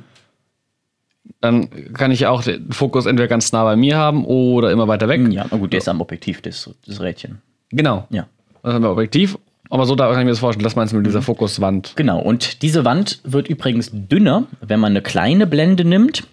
[1.40, 5.08] dann kann ich auch den Fokus entweder ganz nah bei mir haben oder immer weiter
[5.08, 5.20] weg.
[5.32, 7.42] Ja, na gut, der ist am Objektiv, das, das Rädchen.
[7.70, 8.06] Genau.
[8.10, 8.28] Ja.
[8.64, 9.38] Das haben wir Objektiv.
[9.70, 10.64] Aber so da kann ich mir das vorstellen.
[10.64, 11.08] Das meinst du mit Mhm.
[11.10, 11.92] dieser Fokuswand.
[11.96, 16.24] Genau, und diese Wand wird übrigens dünner, wenn man eine kleine Blende nimmt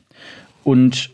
[0.64, 1.12] und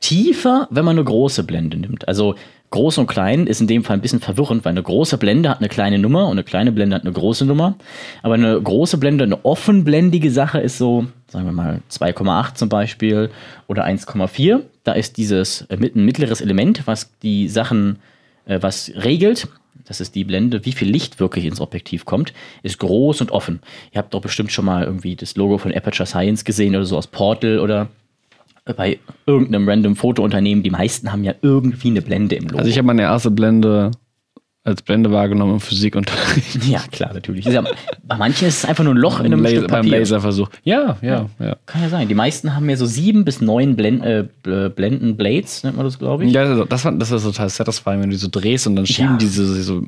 [0.00, 2.06] tiefer, wenn man eine große Blende nimmt.
[2.06, 2.36] Also
[2.70, 5.58] groß und klein ist in dem Fall ein bisschen verwirrend, weil eine große Blende hat
[5.58, 7.76] eine kleine Nummer und eine kleine Blende hat eine große Nummer.
[8.22, 13.30] Aber eine große Blende, eine offenblendige Sache ist so, sagen wir mal 2,8 zum Beispiel
[13.66, 14.60] oder 1,4.
[14.84, 17.96] Da ist dieses äh, ein mittleres Element, was die Sachen,
[18.46, 19.48] äh, was regelt.
[19.88, 23.60] Das ist die Blende, wie viel Licht wirklich ins Objektiv kommt, ist groß und offen.
[23.92, 26.96] Ihr habt doch bestimmt schon mal irgendwie das Logo von Aperture Science gesehen oder so
[26.96, 27.88] aus Portal oder
[28.76, 32.58] bei irgendeinem random Fotounternehmen, die meisten haben ja irgendwie eine Blende im Logo.
[32.58, 33.90] Also ich habe meine erste Blende
[34.68, 36.64] als Blende wahrgenommen im Physikunterricht.
[36.68, 37.44] ja, klar, natürlich.
[37.46, 37.64] Ja,
[38.04, 39.98] bei manchen ist es einfach nur ein Loch in einem Laser, Stück beim Papier.
[40.00, 40.48] Laserversuch.
[40.62, 41.56] Ja, ja, ja.
[41.66, 42.08] Kann ja sein.
[42.08, 46.24] Die meisten haben ja so sieben bis neun Blend, äh, Blendenblades, nennt man das, glaube
[46.24, 46.32] ich.
[46.32, 49.12] Ja, das, war- das ist total satisfying, wenn du die so drehst und dann schieben
[49.12, 49.16] Ja.
[49.18, 49.82] diese so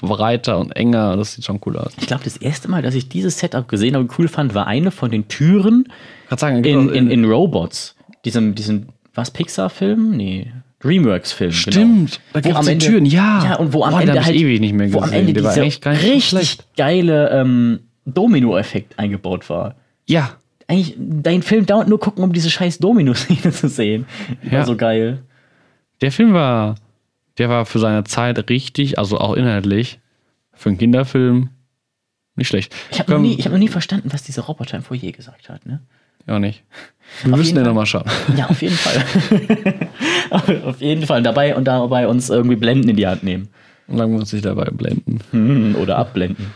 [0.00, 1.16] breiter und enger.
[1.16, 1.92] Das sieht schon cool aus.
[1.98, 4.66] Ich glaube, das erste Mal, dass ich dieses Setup gesehen habe und cool fand, war
[4.66, 5.88] eine von den Türen
[6.36, 7.94] sagen, in, in, in Robots.
[8.24, 10.10] Diesem, diesem, was, Pixar-Film?
[10.16, 10.50] Nee,
[10.84, 11.50] Dreamworks-Film.
[11.52, 13.44] Stimmt, da Wo gibt's am die Ende, Türen, ja.
[13.44, 15.20] Ja, und wo am Boah, Ende halt, ewig nicht mehr wo am gesehen.
[15.20, 16.66] Ende Der war dieser richtig schlecht.
[16.76, 19.76] geile ähm, Domino-Effekt eingebaut war.
[20.06, 24.06] ja, Eigentlich, dein Film dauert nur gucken, um diese scheiß Domino-Szene zu sehen.
[24.44, 24.64] War Ja.
[24.64, 25.22] so geil.
[26.00, 26.76] der Film war,
[27.36, 29.98] der war für seine Zeit richtig, also auch inhaltlich,
[30.54, 31.50] für einen Kinderfilm
[32.36, 32.74] nicht schlecht.
[32.90, 35.12] Ich habe noch, Komm, nie- ich hab noch nie verstanden, was dieser Roboter im Foyer
[35.12, 35.66] gesagt hat.
[35.66, 35.80] Ne?
[36.26, 36.62] Ja, nicht.
[37.22, 37.64] Wir Auf müssen Fall.
[37.64, 38.10] nochmal schauen.
[38.36, 39.88] Ja, auf jeden Fall.
[40.64, 41.22] auf jeden Fall.
[41.22, 43.48] Dabei und dabei uns irgendwie Blenden in die Hand nehmen.
[43.86, 45.20] Und dann muss ich dabei blenden.
[45.30, 46.52] Hm, Oder abblenden.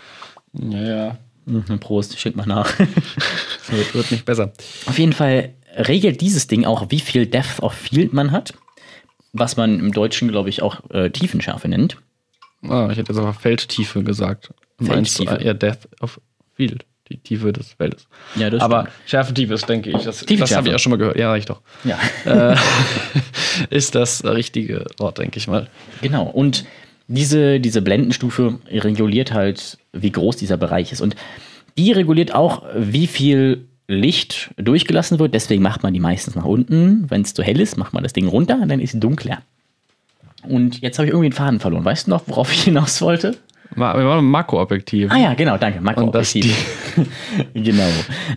[0.54, 1.18] Ja, ja.
[1.44, 2.72] Mhm, Prost, schenk mal nach.
[3.68, 4.52] Wird, wird nicht besser.
[4.86, 8.54] Auf jeden Fall regelt dieses Ding auch, wie viel Depth of Field man hat.
[9.34, 11.98] Was man im Deutschen, glaube ich, auch äh, Tiefenschärfe nennt.
[12.66, 14.54] Ah, ich hätte jetzt aber Feldtiefe gesagt.
[14.78, 15.46] Meinst du Feldtiefe.
[15.46, 16.18] eher Death of
[16.54, 18.06] Field, die Tiefe des Feldes.
[18.36, 18.94] Ja, das aber stimmt.
[19.06, 21.16] Schärfentiefe ist, denke ich, das, das habe ich auch schon mal gehört.
[21.18, 21.60] Ja, reicht doch.
[21.84, 22.56] Ja, Äh,
[23.70, 25.68] ist das richtige Wort, denke ich mal.
[26.02, 26.24] genau.
[26.24, 26.64] Und
[27.06, 31.00] diese, diese Blendenstufe reguliert halt, wie groß dieser Bereich ist.
[31.00, 31.16] Und
[31.78, 35.32] die reguliert auch, wie viel Licht durchgelassen wird.
[35.34, 37.10] Deswegen macht man die meistens nach unten.
[37.10, 39.38] Wenn es zu hell ist, macht man das Ding runter, dann ist es dunkler.
[40.42, 41.84] Und jetzt habe ich irgendwie den Faden verloren.
[41.84, 43.36] Weißt du noch, worauf ich hinaus wollte?
[43.74, 45.10] Wir waren Makroobjektiv.
[45.12, 45.80] Ah ja, genau, danke.
[45.80, 46.56] Makroobjektiv.
[47.54, 47.86] genau.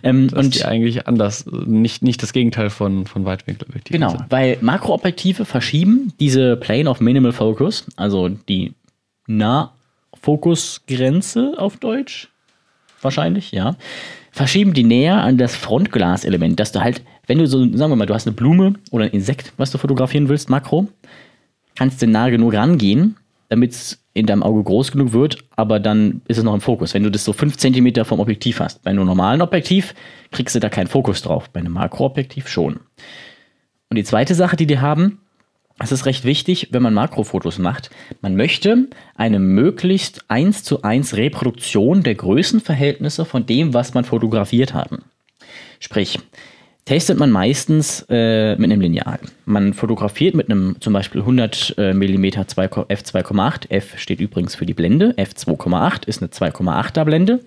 [0.02, 4.26] Ähm, dass und die eigentlich anders, nicht, nicht das Gegenteil von, von Weitwinkelobjektiven Genau, sind.
[4.30, 8.74] weil Makroobjektive verschieben diese Plane of Minimal Focus, also die
[9.26, 12.28] Nahfokusgrenze auf Deutsch,
[13.00, 13.76] wahrscheinlich, ja,
[14.30, 18.06] verschieben die näher an das Frontglaselement, dass du halt, wenn du so, sagen wir mal,
[18.06, 20.88] du hast eine Blume oder ein Insekt, was du fotografieren willst, Makro,
[21.74, 23.16] kannst du nah genug rangehen,
[23.48, 26.94] damit es in deinem Auge groß genug wird, aber dann ist es noch im Fokus.
[26.94, 28.82] Wenn du das so 5 cm vom Objektiv hast.
[28.82, 29.94] Bei einem normalen Objektiv
[30.30, 32.80] kriegst du da keinen Fokus drauf, bei einem Makroobjektiv schon.
[33.88, 35.18] Und die zweite Sache, die die haben,
[35.78, 37.90] das ist recht wichtig, wenn man Makrofotos macht.
[38.20, 44.74] Man möchte eine möglichst 1 zu 1 Reproduktion der Größenverhältnisse von dem, was man fotografiert
[44.74, 45.04] haben.
[45.80, 46.18] Sprich,
[46.84, 49.20] testet man meistens äh, mit einem Lineal.
[49.44, 53.70] Man fotografiert mit einem zum Beispiel 100 äh, mm 2, f2,8.
[53.70, 55.12] F steht übrigens für die Blende.
[55.12, 57.40] f2,8 ist eine 2,8er Blende.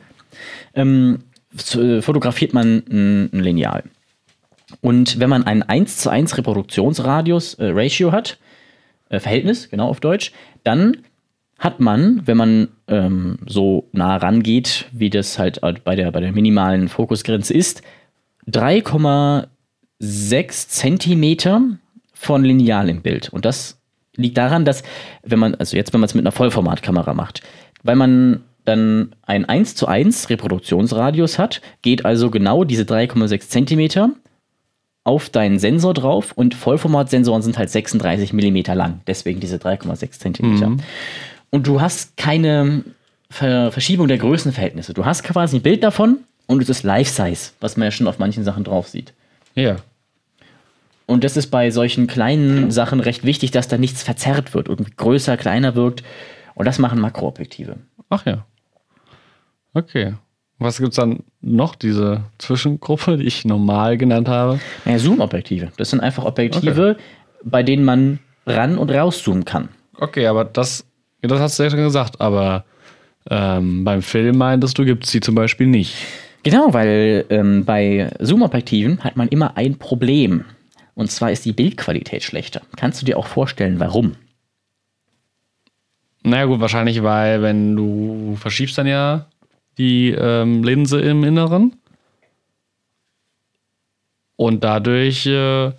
[0.73, 1.19] Ähm,
[1.75, 3.83] äh, fotografiert man ein, ein Lineal.
[4.81, 8.37] Und wenn man einen 1 zu 1 Reproduktionsradius, äh, Ratio hat,
[9.09, 10.31] äh, Verhältnis, genau auf Deutsch,
[10.63, 10.97] dann
[11.59, 16.33] hat man, wenn man ähm, so nah rangeht, wie das halt bei der, bei der
[16.33, 17.81] minimalen Fokusgrenze ist,
[18.49, 21.61] 3,6 Zentimeter
[22.13, 23.29] von Lineal im Bild.
[23.29, 23.77] Und das
[24.15, 24.83] liegt daran, dass,
[25.23, 27.41] wenn man, also jetzt, wenn man es mit einer Vollformatkamera macht,
[27.83, 34.09] weil man dann einen 1 zu 1 Reproduktionsradius hat, geht also genau diese 3,6 Zentimeter
[35.03, 40.67] auf deinen Sensor drauf und Vollformatsensoren sind halt 36 Millimeter lang, deswegen diese 3,6 Zentimeter.
[41.51, 42.83] Und du hast keine
[43.29, 44.93] Ver Verschiebung der Größenverhältnisse.
[44.93, 48.19] Du hast quasi ein Bild davon und es ist Life-Size, was man ja schon auf
[48.19, 49.13] manchen Sachen drauf sieht.
[49.55, 49.77] Ja.
[51.07, 54.93] Und das ist bei solchen kleinen Sachen recht wichtig, dass da nichts verzerrt wird, irgendwie
[54.95, 56.03] größer, kleiner wirkt.
[56.55, 57.77] Und das machen Makroobjektive.
[58.09, 58.45] Ach ja.
[59.73, 60.13] Okay.
[60.57, 64.59] Was gibt es dann noch, diese Zwischengruppe, die ich normal genannt habe?
[64.85, 65.71] Naja, Zoom-Objektive.
[65.77, 66.97] Das sind einfach Objektive,
[67.43, 69.69] bei denen man ran- und rauszoomen kann.
[69.97, 70.85] Okay, aber das,
[71.21, 72.63] das hast du ja schon gesagt, aber
[73.29, 75.95] ähm, beim Film meintest du, gibt es die zum Beispiel nicht.
[76.45, 80.45] Genau, weil ähm, bei Zoom-Objektiven hat man immer ein Problem.
[80.93, 82.61] Und zwar ist die Bildqualität schlechter.
[82.77, 84.15] Kannst du dir auch vorstellen, warum?
[86.21, 89.25] Naja gut, wahrscheinlich, weil wenn du verschiebst dann ja
[89.79, 91.73] die ähm, Linse im Inneren
[94.35, 95.71] und dadurch äh,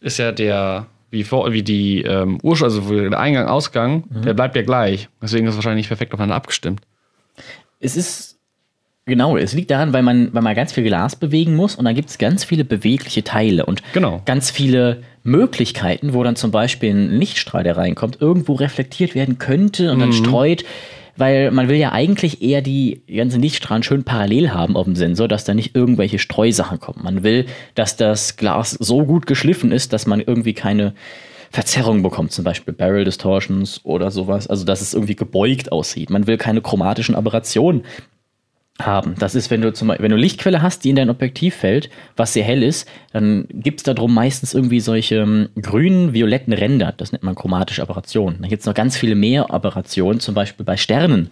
[0.00, 4.22] ist ja der, wie, vor, wie die ähm, Ursprung, also der Eingang, Ausgang, Mhm.
[4.22, 5.08] der bleibt ja gleich.
[5.22, 6.80] Deswegen ist es wahrscheinlich nicht perfekt aufeinander abgestimmt.
[7.80, 8.31] Es ist,
[9.06, 11.94] genau, es liegt daran, weil man, weil man ganz viel Glas bewegen muss und dann
[11.94, 14.22] gibt es ganz viele bewegliche Teile und Genau.
[14.24, 19.92] ganz viele Möglichkeiten, wo dann zum Beispiel ein Lichtstrahl, der reinkommt, irgendwo reflektiert werden könnte
[19.92, 20.64] und dann streut.
[21.18, 25.28] Weil man will ja eigentlich eher die ganzen Lichtstrahlen schön parallel haben auf dem Sensor,
[25.28, 27.00] dass da nicht irgendwelche Streusachen kommen.
[27.04, 30.94] Man will, dass das Glas so gut geschliffen ist, dass man irgendwie keine
[31.50, 36.08] Verzerrung bekommt, zum Beispiel Barrel Distortions oder sowas, also dass es irgendwie gebeugt aussieht.
[36.08, 37.82] Man will keine chromatischen Aberrationen
[38.80, 39.14] haben.
[39.18, 42.32] Das ist, wenn du zum wenn du Lichtquelle hast, die in dein Objektiv fällt, was
[42.32, 46.92] sehr hell ist, dann gibt es darum meistens irgendwie solche ähm, grünen, violetten Ränder.
[46.96, 48.40] Das nennt man chromatische Aberrationen.
[48.40, 51.28] Dann gibt es noch ganz viele mehr Aberrationen, zum Beispiel bei Sternen.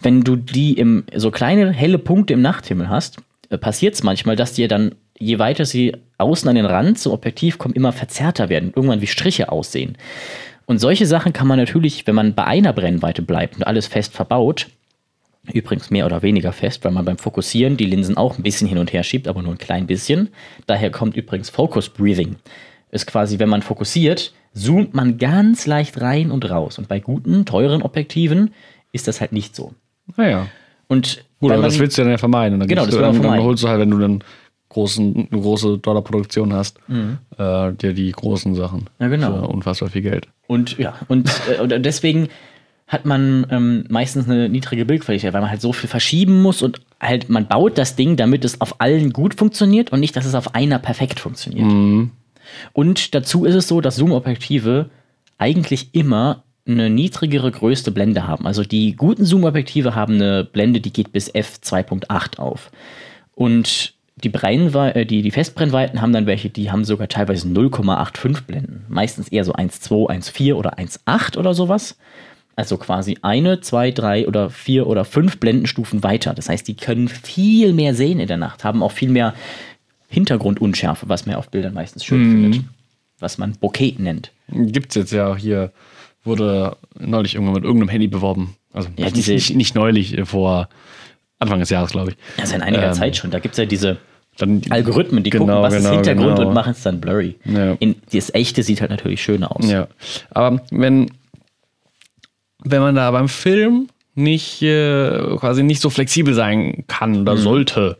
[0.00, 3.18] Wenn du die im so kleine helle Punkte im Nachthimmel hast,
[3.60, 7.58] passiert es manchmal, dass dir dann, je weiter sie außen an den Rand zum Objektiv
[7.58, 9.96] kommen, immer verzerrter werden, irgendwann wie Striche aussehen.
[10.66, 14.12] Und solche Sachen kann man natürlich, wenn man bei einer Brennweite bleibt und alles fest
[14.12, 14.66] verbaut,
[15.52, 18.78] Übrigens mehr oder weniger fest, weil man beim Fokussieren die Linsen auch ein bisschen hin
[18.78, 20.28] und her schiebt, aber nur ein klein bisschen.
[20.66, 22.36] Daher kommt übrigens Focus Breathing.
[22.90, 26.78] Ist quasi, wenn man fokussiert, zoomt man ganz leicht rein und raus.
[26.78, 28.52] Und bei guten, teuren Objektiven
[28.92, 29.74] ist das halt nicht so.
[30.16, 30.46] Naja.
[30.88, 32.58] Und Gut, aber man- das willst du ja dann vermeiden.
[32.58, 33.44] Dann, Genau, das du, dann, dann vermeiden.
[33.44, 34.24] holst du halt, wenn du dann
[34.70, 37.18] großen, eine große Dollarproduktion hast, Mhm.
[37.38, 38.88] äh, dir die großen Sachen.
[38.98, 39.34] Ja, genau.
[39.34, 40.28] Für unfassbar viel Geld.
[40.46, 42.28] Und ja, und, äh, und deswegen
[42.88, 46.80] hat man ähm, meistens eine niedrige Bildqualität, weil man halt so viel verschieben muss und
[47.00, 50.34] halt man baut das Ding, damit es auf allen gut funktioniert und nicht, dass es
[50.34, 51.66] auf einer perfekt funktioniert.
[52.72, 54.88] Und dazu ist es so, dass Zoom-Objektive
[55.36, 58.46] eigentlich immer eine niedrigere größte Blende haben.
[58.46, 62.70] Also die guten Zoom-Objektive haben eine Blende, die geht bis f2.8 auf.
[63.34, 68.42] Und die, Brennwei äh, die, die Festbrennweiten haben dann welche, die haben sogar teilweise 0,85
[68.46, 68.84] Blenden.
[68.88, 71.96] Meistens eher so 1,2, 1,4 oder 1,8 oder sowas.
[72.58, 76.34] Also quasi eine, zwei, drei oder vier oder fünf Blendenstufen weiter.
[76.34, 79.32] Das heißt, die können viel mehr sehen in der Nacht, haben auch viel mehr
[80.08, 82.64] Hintergrundunschärfe, was man ja auf Bildern meistens schön findet.
[83.20, 84.32] Was man Bokeh nennt.
[84.48, 85.70] Gibt's jetzt ja auch hier,
[86.24, 88.56] wurde neulich irgendwann mit irgendeinem Handy beworben.
[88.72, 90.68] Also Ja, nicht, diese- nicht, nicht neulich, äh, vor
[91.38, 92.42] Anfang des Jahres, glaube ich.
[92.42, 93.30] Ist in einiger Ähm, Zeit schon.
[93.30, 93.98] Da gibt es ja diese
[94.36, 96.48] Dann Algorithmen, die Genau, gucken, was genau, ist Hintergrund genau.
[96.48, 97.36] und machen es dann blurry.
[97.44, 97.72] Ja.
[97.80, 99.68] In, das echte sieht halt natürlich schöner aus.
[99.70, 99.88] Ja.
[100.30, 101.10] Aber wenn,
[102.64, 107.20] wenn man da beim Film nicht äh, quasi nicht so flexibel sein kann Mhm.
[107.22, 107.98] oder sollte,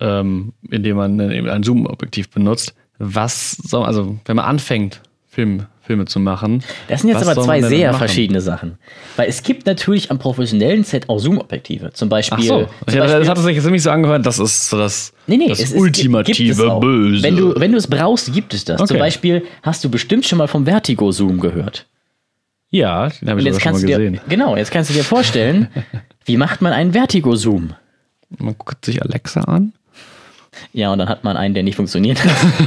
[0.00, 6.04] ähm, indem man eben ein Zoom-Objektiv benutzt, was soll, also wenn man anfängt, Film, Filme
[6.04, 6.62] zu machen.
[6.88, 7.98] Das sind jetzt aber zwei sehr machen?
[7.98, 8.78] verschiedene Sachen.
[9.16, 11.92] Weil es gibt natürlich am professionellen Set auch Zoom-Objektive.
[11.92, 12.38] Zum Beispiel.
[12.38, 14.78] Ach so, zum ja, das Beispiel hat sich jetzt nämlich so angehört, das ist so
[14.78, 16.80] das, Nee, nee, das es ultimative es.
[16.80, 17.22] Böse.
[17.22, 18.80] Wenn du, wenn du es brauchst, gibt es das.
[18.80, 18.88] Okay.
[18.88, 21.86] Zum Beispiel hast du bestimmt schon mal vom Vertigo-Zoom gehört.
[22.72, 24.20] Ja, den habe ich jetzt schon mal du dir, gesehen.
[24.28, 25.68] genau, jetzt kannst du dir vorstellen,
[26.24, 27.74] wie macht man einen Vertigo-Zoom?
[28.38, 29.74] Man guckt sich Alexa an.
[30.72, 32.18] Ja, und dann hat man einen, der nicht funktioniert.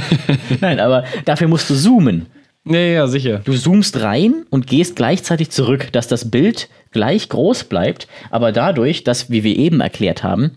[0.60, 2.26] Nein, aber dafür musst du zoomen.
[2.64, 3.40] Ja, ja, sicher.
[3.44, 9.04] Du zoomst rein und gehst gleichzeitig zurück, dass das Bild gleich groß bleibt, aber dadurch,
[9.04, 10.56] dass, wie wir eben erklärt haben,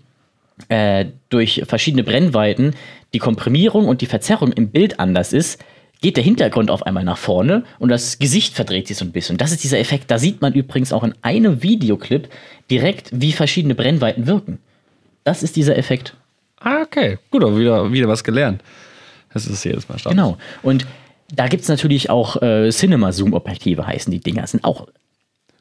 [0.70, 2.74] äh, durch verschiedene Brennweiten
[3.14, 5.64] die Komprimierung und die Verzerrung im Bild anders ist,
[6.02, 9.38] geht der Hintergrund auf einmal nach vorne und das Gesicht verdreht sich so ein bisschen.
[9.38, 10.10] Das ist dieser Effekt.
[10.10, 12.30] Da sieht man übrigens auch in einem Videoclip
[12.72, 14.60] direkt, wie verschiedene Brennweiten wirken.
[15.24, 16.16] Das ist dieser Effekt.
[16.60, 17.18] Ah, okay.
[17.32, 18.62] Gut, aber wieder, wieder was gelernt.
[19.34, 20.16] Das ist jedes Mal stark.
[20.16, 20.38] Genau.
[20.64, 20.86] Und
[21.34, 24.48] da gibt es natürlich auch äh, Cinema-Zoom-Objektive, heißen die Dinger.
[24.48, 24.88] Sind auch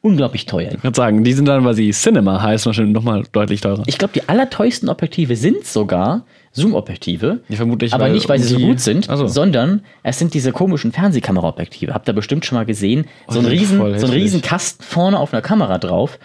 [0.01, 0.71] unglaublich teuer.
[0.71, 3.83] Ich würde sagen, die sind dann, weil sie Cinema heißen, wahrscheinlich nochmal deutlich teurer.
[3.85, 7.41] Ich glaube, die allerteuersten Objektive sind sogar Zoom-Objektive.
[7.49, 9.27] Ja, vermutlich, aber weil nicht, weil sie so gut sind, so.
[9.27, 11.93] sondern es sind diese komischen Fernsehkameraobjektive.
[11.93, 13.05] Habt ihr bestimmt schon mal gesehen?
[13.27, 16.17] So ein, sind riesen, so ein riesen Kasten vorne auf einer Kamera drauf.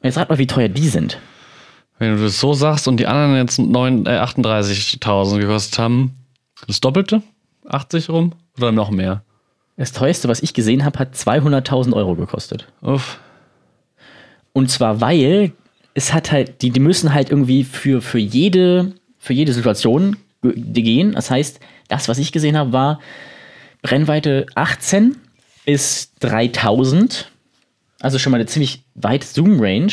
[0.00, 1.18] Und jetzt rat mal, wie teuer die sind.
[1.98, 6.14] Wenn du das so sagst und die anderen jetzt 9, äh, 38.000 gekostet haben,
[6.66, 7.22] das Doppelte?
[7.66, 8.32] 80 rum?
[8.58, 9.22] Oder noch mehr?
[9.76, 12.68] Das teuerste, was ich gesehen habe, hat 200.000 Euro gekostet.
[12.80, 13.18] Uff.
[14.52, 15.52] Und zwar, weil
[15.94, 20.54] es hat halt, die, die müssen halt irgendwie für, für, jede, für jede Situation ge-
[20.82, 21.12] gehen.
[21.12, 21.58] Das heißt,
[21.88, 23.00] das, was ich gesehen habe, war
[23.82, 25.16] Brennweite 18
[25.66, 27.30] bis 3000.
[28.00, 29.92] Also schon mal eine ziemlich weite Zoom-Range.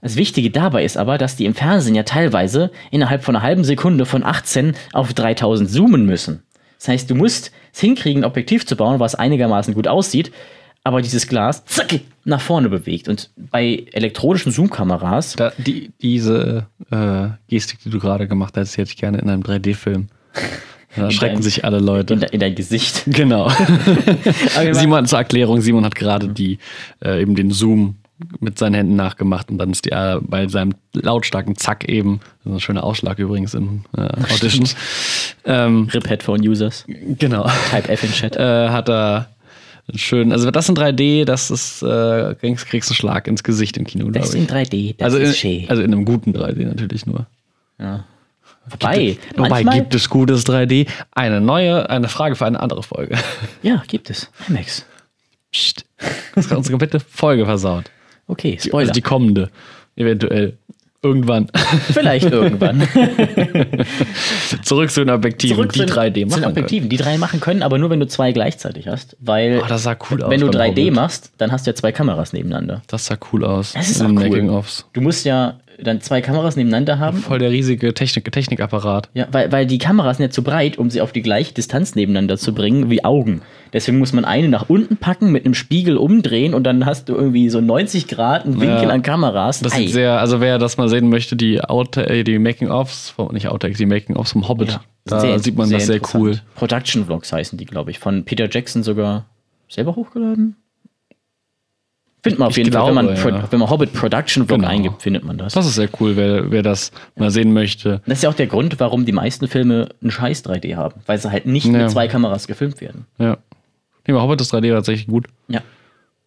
[0.00, 3.64] Das Wichtige dabei ist aber, dass die im Fernsehen ja teilweise innerhalb von einer halben
[3.64, 6.42] Sekunde von 18 auf 3000 zoomen müssen.
[6.78, 10.30] Das heißt, du musst es hinkriegen, ein Objektiv zu bauen, was einigermaßen gut aussieht,
[10.84, 13.08] aber dieses Glas zack, nach vorne bewegt.
[13.08, 18.96] Und bei elektronischen Zoom-Kameras, die, diese äh, Gestik, die du gerade gemacht hast, hätte ich
[18.96, 20.08] gerne in einem 3D-Film.
[20.96, 22.16] Da erschrecken dein- sich alle in, Leute.
[22.16, 23.02] de, in dein Gesicht.
[23.06, 23.50] Genau.
[24.72, 26.58] Simon, zur Erklärung, Simon hat gerade die,
[27.04, 27.96] äh, eben den Zoom
[28.40, 32.46] mit seinen Händen nachgemacht und dann ist die äh, bei seinem lautstarken Zack eben, das
[32.50, 34.00] ist ein schöner Ausschlag übrigens im äh,
[34.34, 34.68] Audition,
[35.44, 36.84] ähm, RIP Headphone-Users.
[37.18, 38.36] genau, Type F in Chat.
[38.36, 39.28] äh, hat er
[39.94, 43.84] schön, also das in 3D, das ist, äh, kriegst, kriegst einen Schlag ins Gesicht im
[43.86, 44.50] Kino, Das in ich.
[44.50, 45.70] 3D, das Also ist in, schön.
[45.70, 47.26] also in einem guten 3D natürlich nur.
[47.78, 48.04] ja.
[48.70, 50.86] Wobei, Wobei, manchmal, gibt es gutes 3D?
[51.12, 53.16] Eine neue, eine Frage für eine andere Folge.
[53.62, 54.30] ja, gibt es.
[54.46, 54.84] IMAX.
[55.50, 55.86] Psst.
[56.34, 57.90] Das hat unsere komplette Folge versaut.
[58.28, 58.80] Okay, Spoiler.
[58.88, 59.50] Also die kommende.
[59.96, 60.56] Eventuell.
[61.02, 61.48] Irgendwann.
[61.92, 62.82] Vielleicht irgendwann.
[64.62, 66.52] Zurück zu den Objektiven, Zurück die zu den- 3D zu den machen können.
[66.52, 69.16] Objektiven, die 3 machen können, aber nur wenn du zwei gleichzeitig hast.
[69.20, 70.94] Weil Oh, das sah cool aus wenn du beim 3D Hobbit.
[70.94, 72.82] machst, dann hast du ja zwei Kameras nebeneinander.
[72.88, 73.72] Das sah cool aus.
[73.74, 74.62] Das ist auch cool.
[74.92, 77.18] Du musst ja dann zwei Kameras nebeneinander haben.
[77.18, 79.08] Voll der riesige Technik Technikapparat.
[79.14, 81.94] Ja, weil, weil die Kameras sind ja zu breit, um sie auf die gleiche Distanz
[81.94, 83.42] nebeneinander zu bringen wie Augen.
[83.72, 87.14] Deswegen muss man eine nach unten packen, mit einem Spiegel umdrehen und dann hast du
[87.14, 88.88] irgendwie so 90 Grad einen Winkel Ja.
[88.88, 89.60] an Kameras.
[89.60, 89.78] Das Ei.
[89.82, 93.86] sieht sehr, also wer das mal sehen möchte, die, äh, die Making-ofs, nicht Outtakes, die
[93.86, 96.40] Making-ofs vom Hobbit, Ja, da sehr- sieht man das sehr cool.
[96.54, 97.98] Production Vlogs heißen die, glaube ich.
[97.98, 99.26] Von Peter Jackson sogar
[99.68, 100.56] selber hochgeladen.
[102.22, 103.44] Findet man auf Ich jeden Fall, wenn man, glaube, ja.
[103.52, 104.68] wenn man Hobbit Production Vlog Genau.
[104.70, 105.52] eingibt, findet man das.
[105.54, 108.00] Das ist sehr cool, wer, wer das mal sehen möchte.
[108.06, 111.18] Das ist ja auch der Grund, warum die meisten Filme einen scheiß 3D haben, weil
[111.18, 111.72] sie halt nicht Ja.
[111.72, 113.06] mit zwei Kameras gefilmt werden.
[113.18, 113.38] Ja.
[114.06, 115.26] Nee, aber Hobbit ist 3D tatsächlich gut.
[115.48, 115.60] Ja.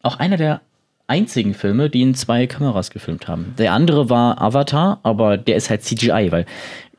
[0.02, 0.62] Auch einer der
[1.08, 3.54] einzigen Filme, die in zwei Kameras gefilmt haben.
[3.58, 6.46] Der andere war Avatar, aber der ist halt CGI, weil,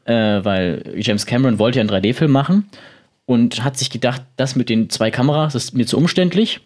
[0.05, 2.69] äh, weil James Cameron wollte ja einen 3D-Film machen
[3.25, 6.61] und hat sich gedacht, das mit den zwei Kameras ist mir zu umständlich.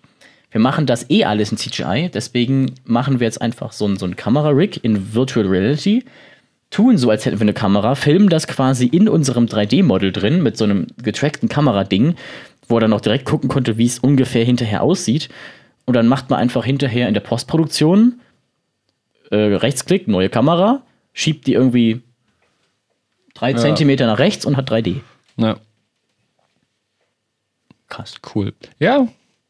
[0.56, 4.06] Wir machen das eh alles in CGI, deswegen machen wir jetzt einfach so ein, so
[4.06, 6.02] ein Kamera-Rig in Virtual Reality,
[6.70, 10.56] tun so, als hätten wir eine Kamera, filmen das quasi in unserem 3D-Model drin mit
[10.56, 12.14] so einem getrackten Kamerading,
[12.68, 15.28] wo er dann auch direkt gucken konnte, wie es ungefähr hinterher aussieht.
[15.84, 18.18] Und dann macht man einfach hinterher in der Postproduktion
[19.30, 20.80] äh, Rechtsklick, neue Kamera,
[21.12, 22.00] schiebt die irgendwie
[23.34, 25.00] drei Zentimeter nach rechts und hat 3D.
[25.36, 25.58] Ja,
[27.88, 28.14] Krass.
[28.34, 28.54] cool.
[28.78, 29.06] Ja,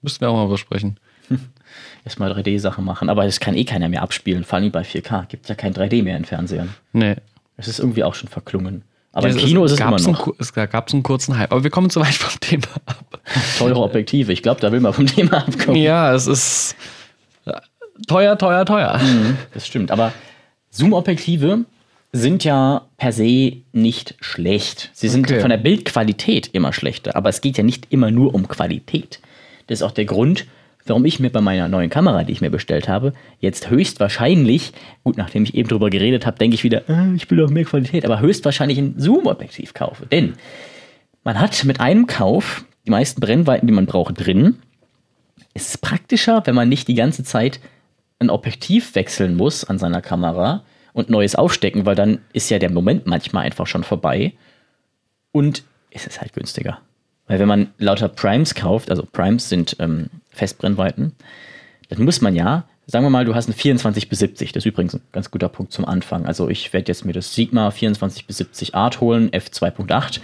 [0.07, 0.99] müssen wir auch mal besprechen.
[2.05, 3.09] Erstmal 3D-Sachen machen.
[3.11, 5.27] Aber das kann eh keiner mehr abspielen, vor allem bei 4K.
[5.27, 6.75] Gibt ja kein 3D mehr in Fernsehern.
[6.93, 7.17] Nee.
[7.57, 8.83] Das ist irgendwie auch schon verklungen.
[9.13, 10.27] Aber im Es- Kino ist es immer noch.
[10.27, 11.51] Einen, es gab einen kurzen Hype.
[11.53, 13.21] Aber wir kommen zu weit vom Thema ab.
[13.59, 14.33] Teure Objektive.
[14.33, 15.81] Ich glaube, da will man vom Thema abkommen.
[15.81, 16.77] Ja, es ist
[17.47, 17.53] äh,
[18.07, 19.01] teuer, teuer, teuer.
[19.55, 19.91] Das stimmt.
[19.91, 20.13] Aber
[20.71, 21.65] Zoom-Objektive
[22.13, 24.91] sind ja per se nicht schlecht.
[24.93, 25.41] Sie sind Okay.
[25.41, 27.17] von der Bildqualität immer schlechter.
[27.17, 29.21] Aber es geht ja nicht immer nur um Qualität.
[29.67, 30.47] Das ist auch der Grund,
[30.87, 34.73] warum ich mir bei meiner neuen Kamera, die ich mir bestellt habe, jetzt höchstwahrscheinlich,
[35.05, 37.65] gut, nachdem ich eben drüber geredet habe, denke ich wieder, äh, ich will doch mehr
[37.65, 40.07] Qualität, aber höchstwahrscheinlich ein Zoom-Objektiv kaufe.
[40.07, 40.35] Denn
[41.25, 44.59] man hat mit einem Kauf die meisten Brennweiten, die man braucht, drin.
[45.55, 47.61] Es ist praktischer, wenn man nicht die ganze Zeit
[48.19, 52.71] ein Objektiv wechseln muss an seiner Kamera und neues aufstecken, weil dann ist ja der
[52.71, 54.35] Moment manchmal einfach schon vorbei.
[55.33, 56.81] Und es ist halt günstiger.
[57.29, 61.13] Weil wenn man lauter Primes kauft, also Primes sind ähm, Festbrennweiten,
[61.89, 64.53] dann muss man ja, sagen wir mal, du hast eine 24 bis 70.
[64.53, 66.27] Das ist übrigens ein ganz guter Punkt zum Anfang.
[66.27, 70.21] Also ich werde jetzt mir das Sigma 24 bis 70 Art holen, f2.8.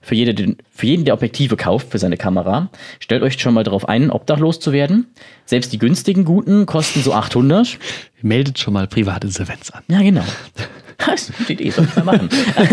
[0.00, 2.68] Für, jede, für jeden, der Objektive kauft für seine Kamera,
[3.00, 5.06] stellt euch schon mal darauf ein, obdachlos zu werden.
[5.46, 7.78] Selbst die günstigen guten kosten so 800.
[8.20, 9.82] Meldet schon mal Privatinsolvenz an.
[9.88, 10.24] Ja, genau.
[10.98, 12.28] Das ist eine gute Idee, soll ich mal machen.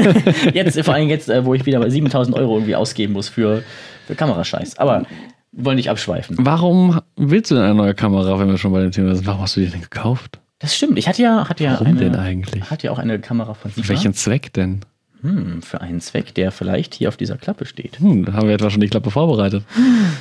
[0.53, 3.63] jetzt, vor allem jetzt, äh, wo ich wieder mal 7000 Euro irgendwie ausgeben muss für,
[4.07, 4.77] für Kamerascheiß.
[4.77, 5.05] Aber
[5.51, 6.37] wollen nicht abschweifen.
[6.39, 9.25] Warum willst du denn eine neue Kamera, wenn wir schon bei dem Thema sind?
[9.27, 10.39] Warum hast du die denn gekauft?
[10.59, 10.97] Das stimmt.
[10.97, 12.69] Ich hatte ja, hatte ja Warum eine, denn eigentlich?
[12.69, 13.89] hatte ja auch eine Kamera von Für Sigma.
[13.89, 14.81] welchen Zweck denn?
[15.21, 17.99] Hm, für einen Zweck, der vielleicht hier auf dieser Klappe steht.
[17.99, 19.63] Hm, da haben wir etwa schon die Klappe vorbereitet.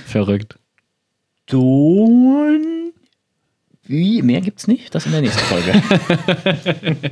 [0.07, 0.59] Verrückt.
[1.47, 2.90] Don.
[3.91, 4.95] Mehr gibt's nicht?
[4.95, 5.73] Das in der nächsten Folge.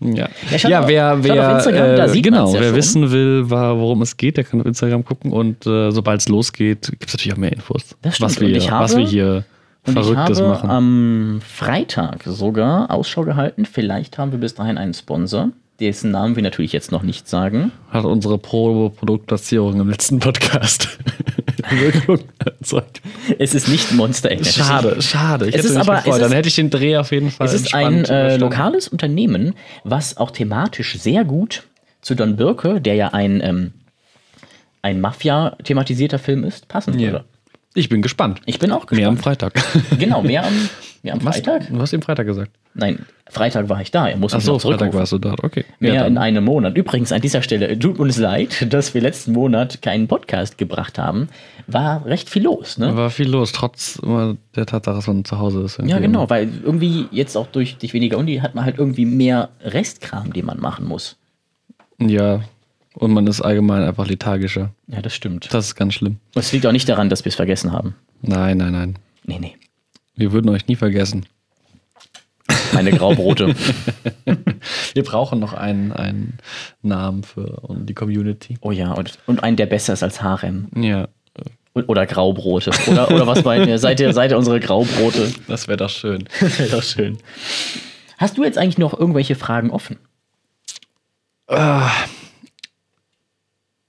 [0.00, 2.76] Ja, Ja, ja auf- wer, wer, auf Instagram, da äh, genau, ja wer schon.
[2.76, 6.88] wissen will, worum es geht, der kann auf Instagram gucken und äh, sobald es losgeht,
[6.90, 7.96] gibt es natürlich auch mehr Infos.
[8.02, 9.44] Was wir, ich was habe- wir hier
[9.84, 10.70] Verrücktes habe machen.
[10.70, 13.64] am Freitag sogar Ausschau gehalten.
[13.64, 15.50] Vielleicht haben wir bis dahin einen Sponsor,
[15.80, 17.72] dessen Namen wir natürlich jetzt noch nicht sagen.
[17.90, 20.98] Hat unsere Probe-Produktplatzierung im letzten Podcast
[21.70, 23.00] Wirkung erzeugt.
[23.38, 24.50] Es ist nicht Monster Energy.
[24.52, 25.48] Schade, schade.
[25.48, 26.20] Ich Es hätte ist aber- gefreut.
[26.22, 29.54] Dann hätte ich den Dreh auf jeden Fall Es ist ein äh, lokales Unternehmen,
[29.84, 31.64] was auch thematisch sehr gut
[32.00, 33.72] zu Don Birke, der ja ein, ähm,
[34.82, 37.12] ein Mafia-thematisierter Film ist, passen Ja.
[37.12, 37.24] würde.
[37.74, 38.40] Ich bin gespannt.
[38.46, 39.40] Ich bin auch Mehr am gespannt.
[39.52, 39.62] Freitag.
[39.98, 40.54] Genau, mehr am,
[41.06, 41.36] Ja, am Was?
[41.36, 41.68] Freitag?
[41.70, 42.50] Du hast ihm Freitag gesagt.
[42.74, 44.08] Nein, Freitag war ich da.
[44.08, 45.44] Er muss Ach mich so, noch Freitag warst du dort.
[45.44, 45.64] Okay.
[45.78, 46.76] Mehr ja, in einem Monat.
[46.76, 51.28] Übrigens an dieser Stelle, tut uns leid, dass wir letzten Monat keinen Podcast gebracht haben.
[51.68, 52.96] War recht viel los, ne?
[52.96, 55.78] war viel los, trotz immer der Tatsache, dass man zu Hause ist.
[55.84, 59.50] Ja, genau, weil irgendwie jetzt auch durch, durch weniger Uni hat man halt irgendwie mehr
[59.62, 61.16] Restkram, den man machen muss.
[62.00, 62.40] Ja,
[62.94, 64.72] und man ist allgemein einfach lethargischer.
[64.88, 65.54] Ja, das stimmt.
[65.54, 66.16] Das ist ganz schlimm.
[66.34, 67.94] Und es liegt auch nicht daran, dass wir es vergessen haben.
[68.22, 68.98] Nein, nein, nein.
[69.24, 69.54] Nee, nee.
[70.16, 71.26] Wir würden euch nie vergessen.
[72.72, 73.54] Meine Graubrote.
[74.94, 76.38] Wir brauchen noch einen, einen
[76.82, 78.58] Namen für die Community.
[78.60, 80.68] oh ja, und, und einen, der besser ist als Harem.
[80.76, 81.08] Ja,
[81.74, 82.70] Und- Oder Graubrote.
[82.88, 83.78] Oder, oder was meint ihr?
[83.78, 85.32] Seid ihr, seid ihr unsere Graubrote?
[85.48, 86.28] das wäre doch schön.
[86.40, 87.18] Das wäre doch schön.
[88.18, 89.98] Hast du jetzt eigentlich noch irgendwelche Fragen offen?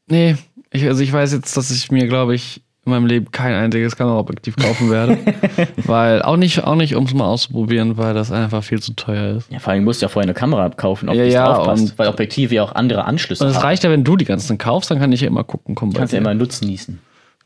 [0.07, 0.35] Nee,
[0.71, 3.95] ich, also ich weiß jetzt, dass ich mir, glaube ich, in meinem Leben kein einziges
[3.95, 5.17] Kameraobjektiv kaufen werde.
[5.85, 9.37] weil auch nicht, auch nicht, um es mal auszuprobieren, weil das einfach viel zu teuer
[9.37, 9.51] ist.
[9.51, 11.93] Ja, vor allem musst du ja vorher eine Kamera kaufen, ob Ja, die ja, draufpasst.
[11.99, 13.63] Weil Objektive ja auch andere Anschlüsse Und es haben.
[13.63, 15.75] reicht ja, wenn du die ganzen kaufst, dann kann ich ja immer gucken.
[15.75, 16.99] Komm, Kannst ja immer Nutzen nießen.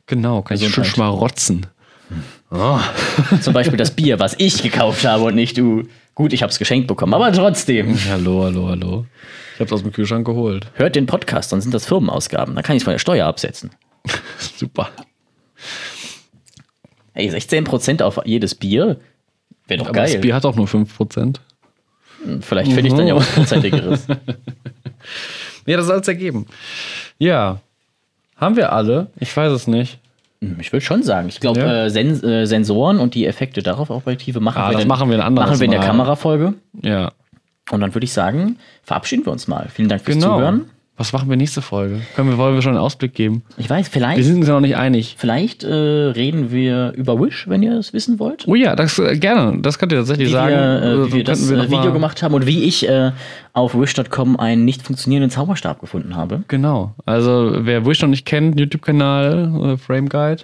[0.08, 0.94] Genau, kann ich schon Gesundheit.
[0.96, 1.66] schmarotzen.
[3.42, 5.84] Zum Beispiel das Bier, was ich gekauft habe und nicht du.
[6.16, 7.98] Gut, ich habe es geschenkt bekommen, aber trotzdem.
[8.10, 9.06] Hallo, hallo, hallo.
[9.56, 10.68] Ich hab's aus dem Kühlschrank geholt.
[10.74, 12.54] Hört den Podcast, dann sind das Firmenausgaben.
[12.54, 13.70] Dann kann ich es von der Steuer absetzen.
[14.58, 14.90] Super.
[17.14, 19.00] Hey, 16% auf jedes Bier?
[19.68, 20.12] Wäre doch Aber geil.
[20.12, 21.38] das Bier hat auch nur 5%.
[22.42, 24.08] Vielleicht finde ich dann ja was Prozentigeres.
[25.68, 26.48] Ja, das soll es ergeben.
[27.20, 27.60] Ja.
[28.36, 29.12] Haben wir alle?
[29.20, 30.00] Ich weiß es nicht.
[30.42, 31.30] Hm, Ich würde schon sagen.
[31.30, 31.86] Ich glaube, Ja.
[31.86, 35.10] äh, Sen äh, Sensoren und die Effekte darauf Objektive machen Ah, wir das dann- machen
[35.12, 35.82] wir ein anderes machen wir in der.
[35.82, 36.56] Kamerafolge.
[36.82, 37.12] Ja.
[37.70, 39.70] Und dann würde ich sagen, verabschieden wir uns mal.
[39.72, 40.38] Vielen Dank fürs Genau.
[40.38, 40.66] Zuhören.
[41.02, 42.02] Was machen wir nächste Folge?
[42.16, 43.42] Können wir, wollen wir schon einen Ausblick geben?
[43.58, 45.16] Ich weiß, Wir vielleicht, sind uns ja noch nicht einig.
[45.18, 48.48] vielleicht äh, reden wir über Wish, wenn ihr es wissen wollt.
[48.48, 49.58] Oh ja, das äh, gerne.
[49.64, 50.52] Das könnt ihr tatsächlich Wie sagen.
[50.54, 53.14] wir, äh, Also, wie wir das äh, noch Video gemacht haben und wie ich äh,
[53.54, 56.44] auf Wish.com einen nicht funktionierenden Zauberstab gefunden habe.
[56.48, 56.94] Genau.
[57.08, 60.44] Also, wer Wish noch nicht kennt, YouTube-Kanal, äh, Frame Guide.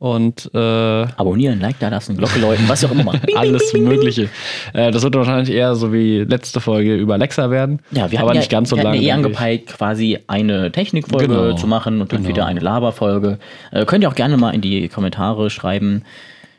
[0.00, 3.12] Und äh, Abonnieren, Like da lassen, Glocke läuten, was auch immer.
[3.18, 3.96] Bing, alles bing, bing.
[3.96, 4.28] Mögliche.
[4.72, 7.80] Äh, das wird wahrscheinlich eher so wie letzte Folge über Alexa werden.
[7.90, 8.98] Ja, wir aber hatten nicht ja, ganz so wir lange.
[8.98, 11.52] ja eh angepeilt, quasi eine Technikfolge Genau.
[11.56, 12.28] zu machen und dann Genau.
[12.28, 13.38] wieder eine Laberfolge.
[13.72, 16.02] Äh, könnt ihr auch gerne mal in die Kommentare schreiben.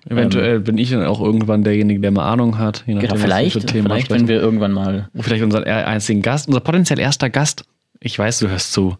[0.09, 2.83] Eventuell bin ich dann auch irgendwann derjenige, der mal Ahnung hat.
[2.87, 5.07] Je nachdem, Genau, wir vielleicht, vielleicht wenn wir irgendwann mal.
[5.17, 7.63] Vielleicht unseren er- einzigen Gast, unser potenziell erster Gast.
[8.01, 8.97] Ich weiß, du hörst zu.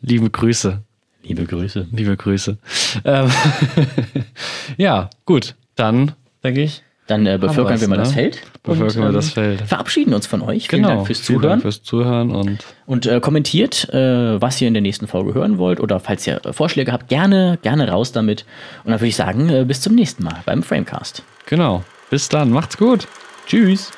[0.00, 0.82] Liebe Grüße.
[1.28, 1.86] Liebe Grüße.
[1.92, 2.56] Liebe Grüße.
[3.04, 3.30] Ähm,
[4.76, 5.54] ja, gut.
[5.76, 6.12] Dann,
[6.42, 8.02] denke ich, Dann äh, bevölkern wir mal ne?
[8.02, 8.42] das Feld.
[8.62, 9.60] bevölkern wir das Feld.
[9.62, 10.68] Verabschieden uns von euch.
[10.68, 10.94] Vielen Genau.
[10.96, 11.50] Dank fürs Vielen Zuhören.
[11.50, 15.58] Dank fürs Zuhören und Und äh, kommentiert, äh, was ihr in der nächsten Folge hören
[15.58, 15.78] wollt.
[15.80, 18.44] Oder falls ihr äh, Vorschläge habt, gerne, gerne raus damit.
[18.84, 21.22] Und dann würde ich sagen, äh, bis zum nächsten Mal beim Framecast.
[21.46, 21.84] genau.
[22.10, 22.50] Bis dann.
[22.50, 23.06] Macht's gut.
[23.46, 23.90] Tschüss.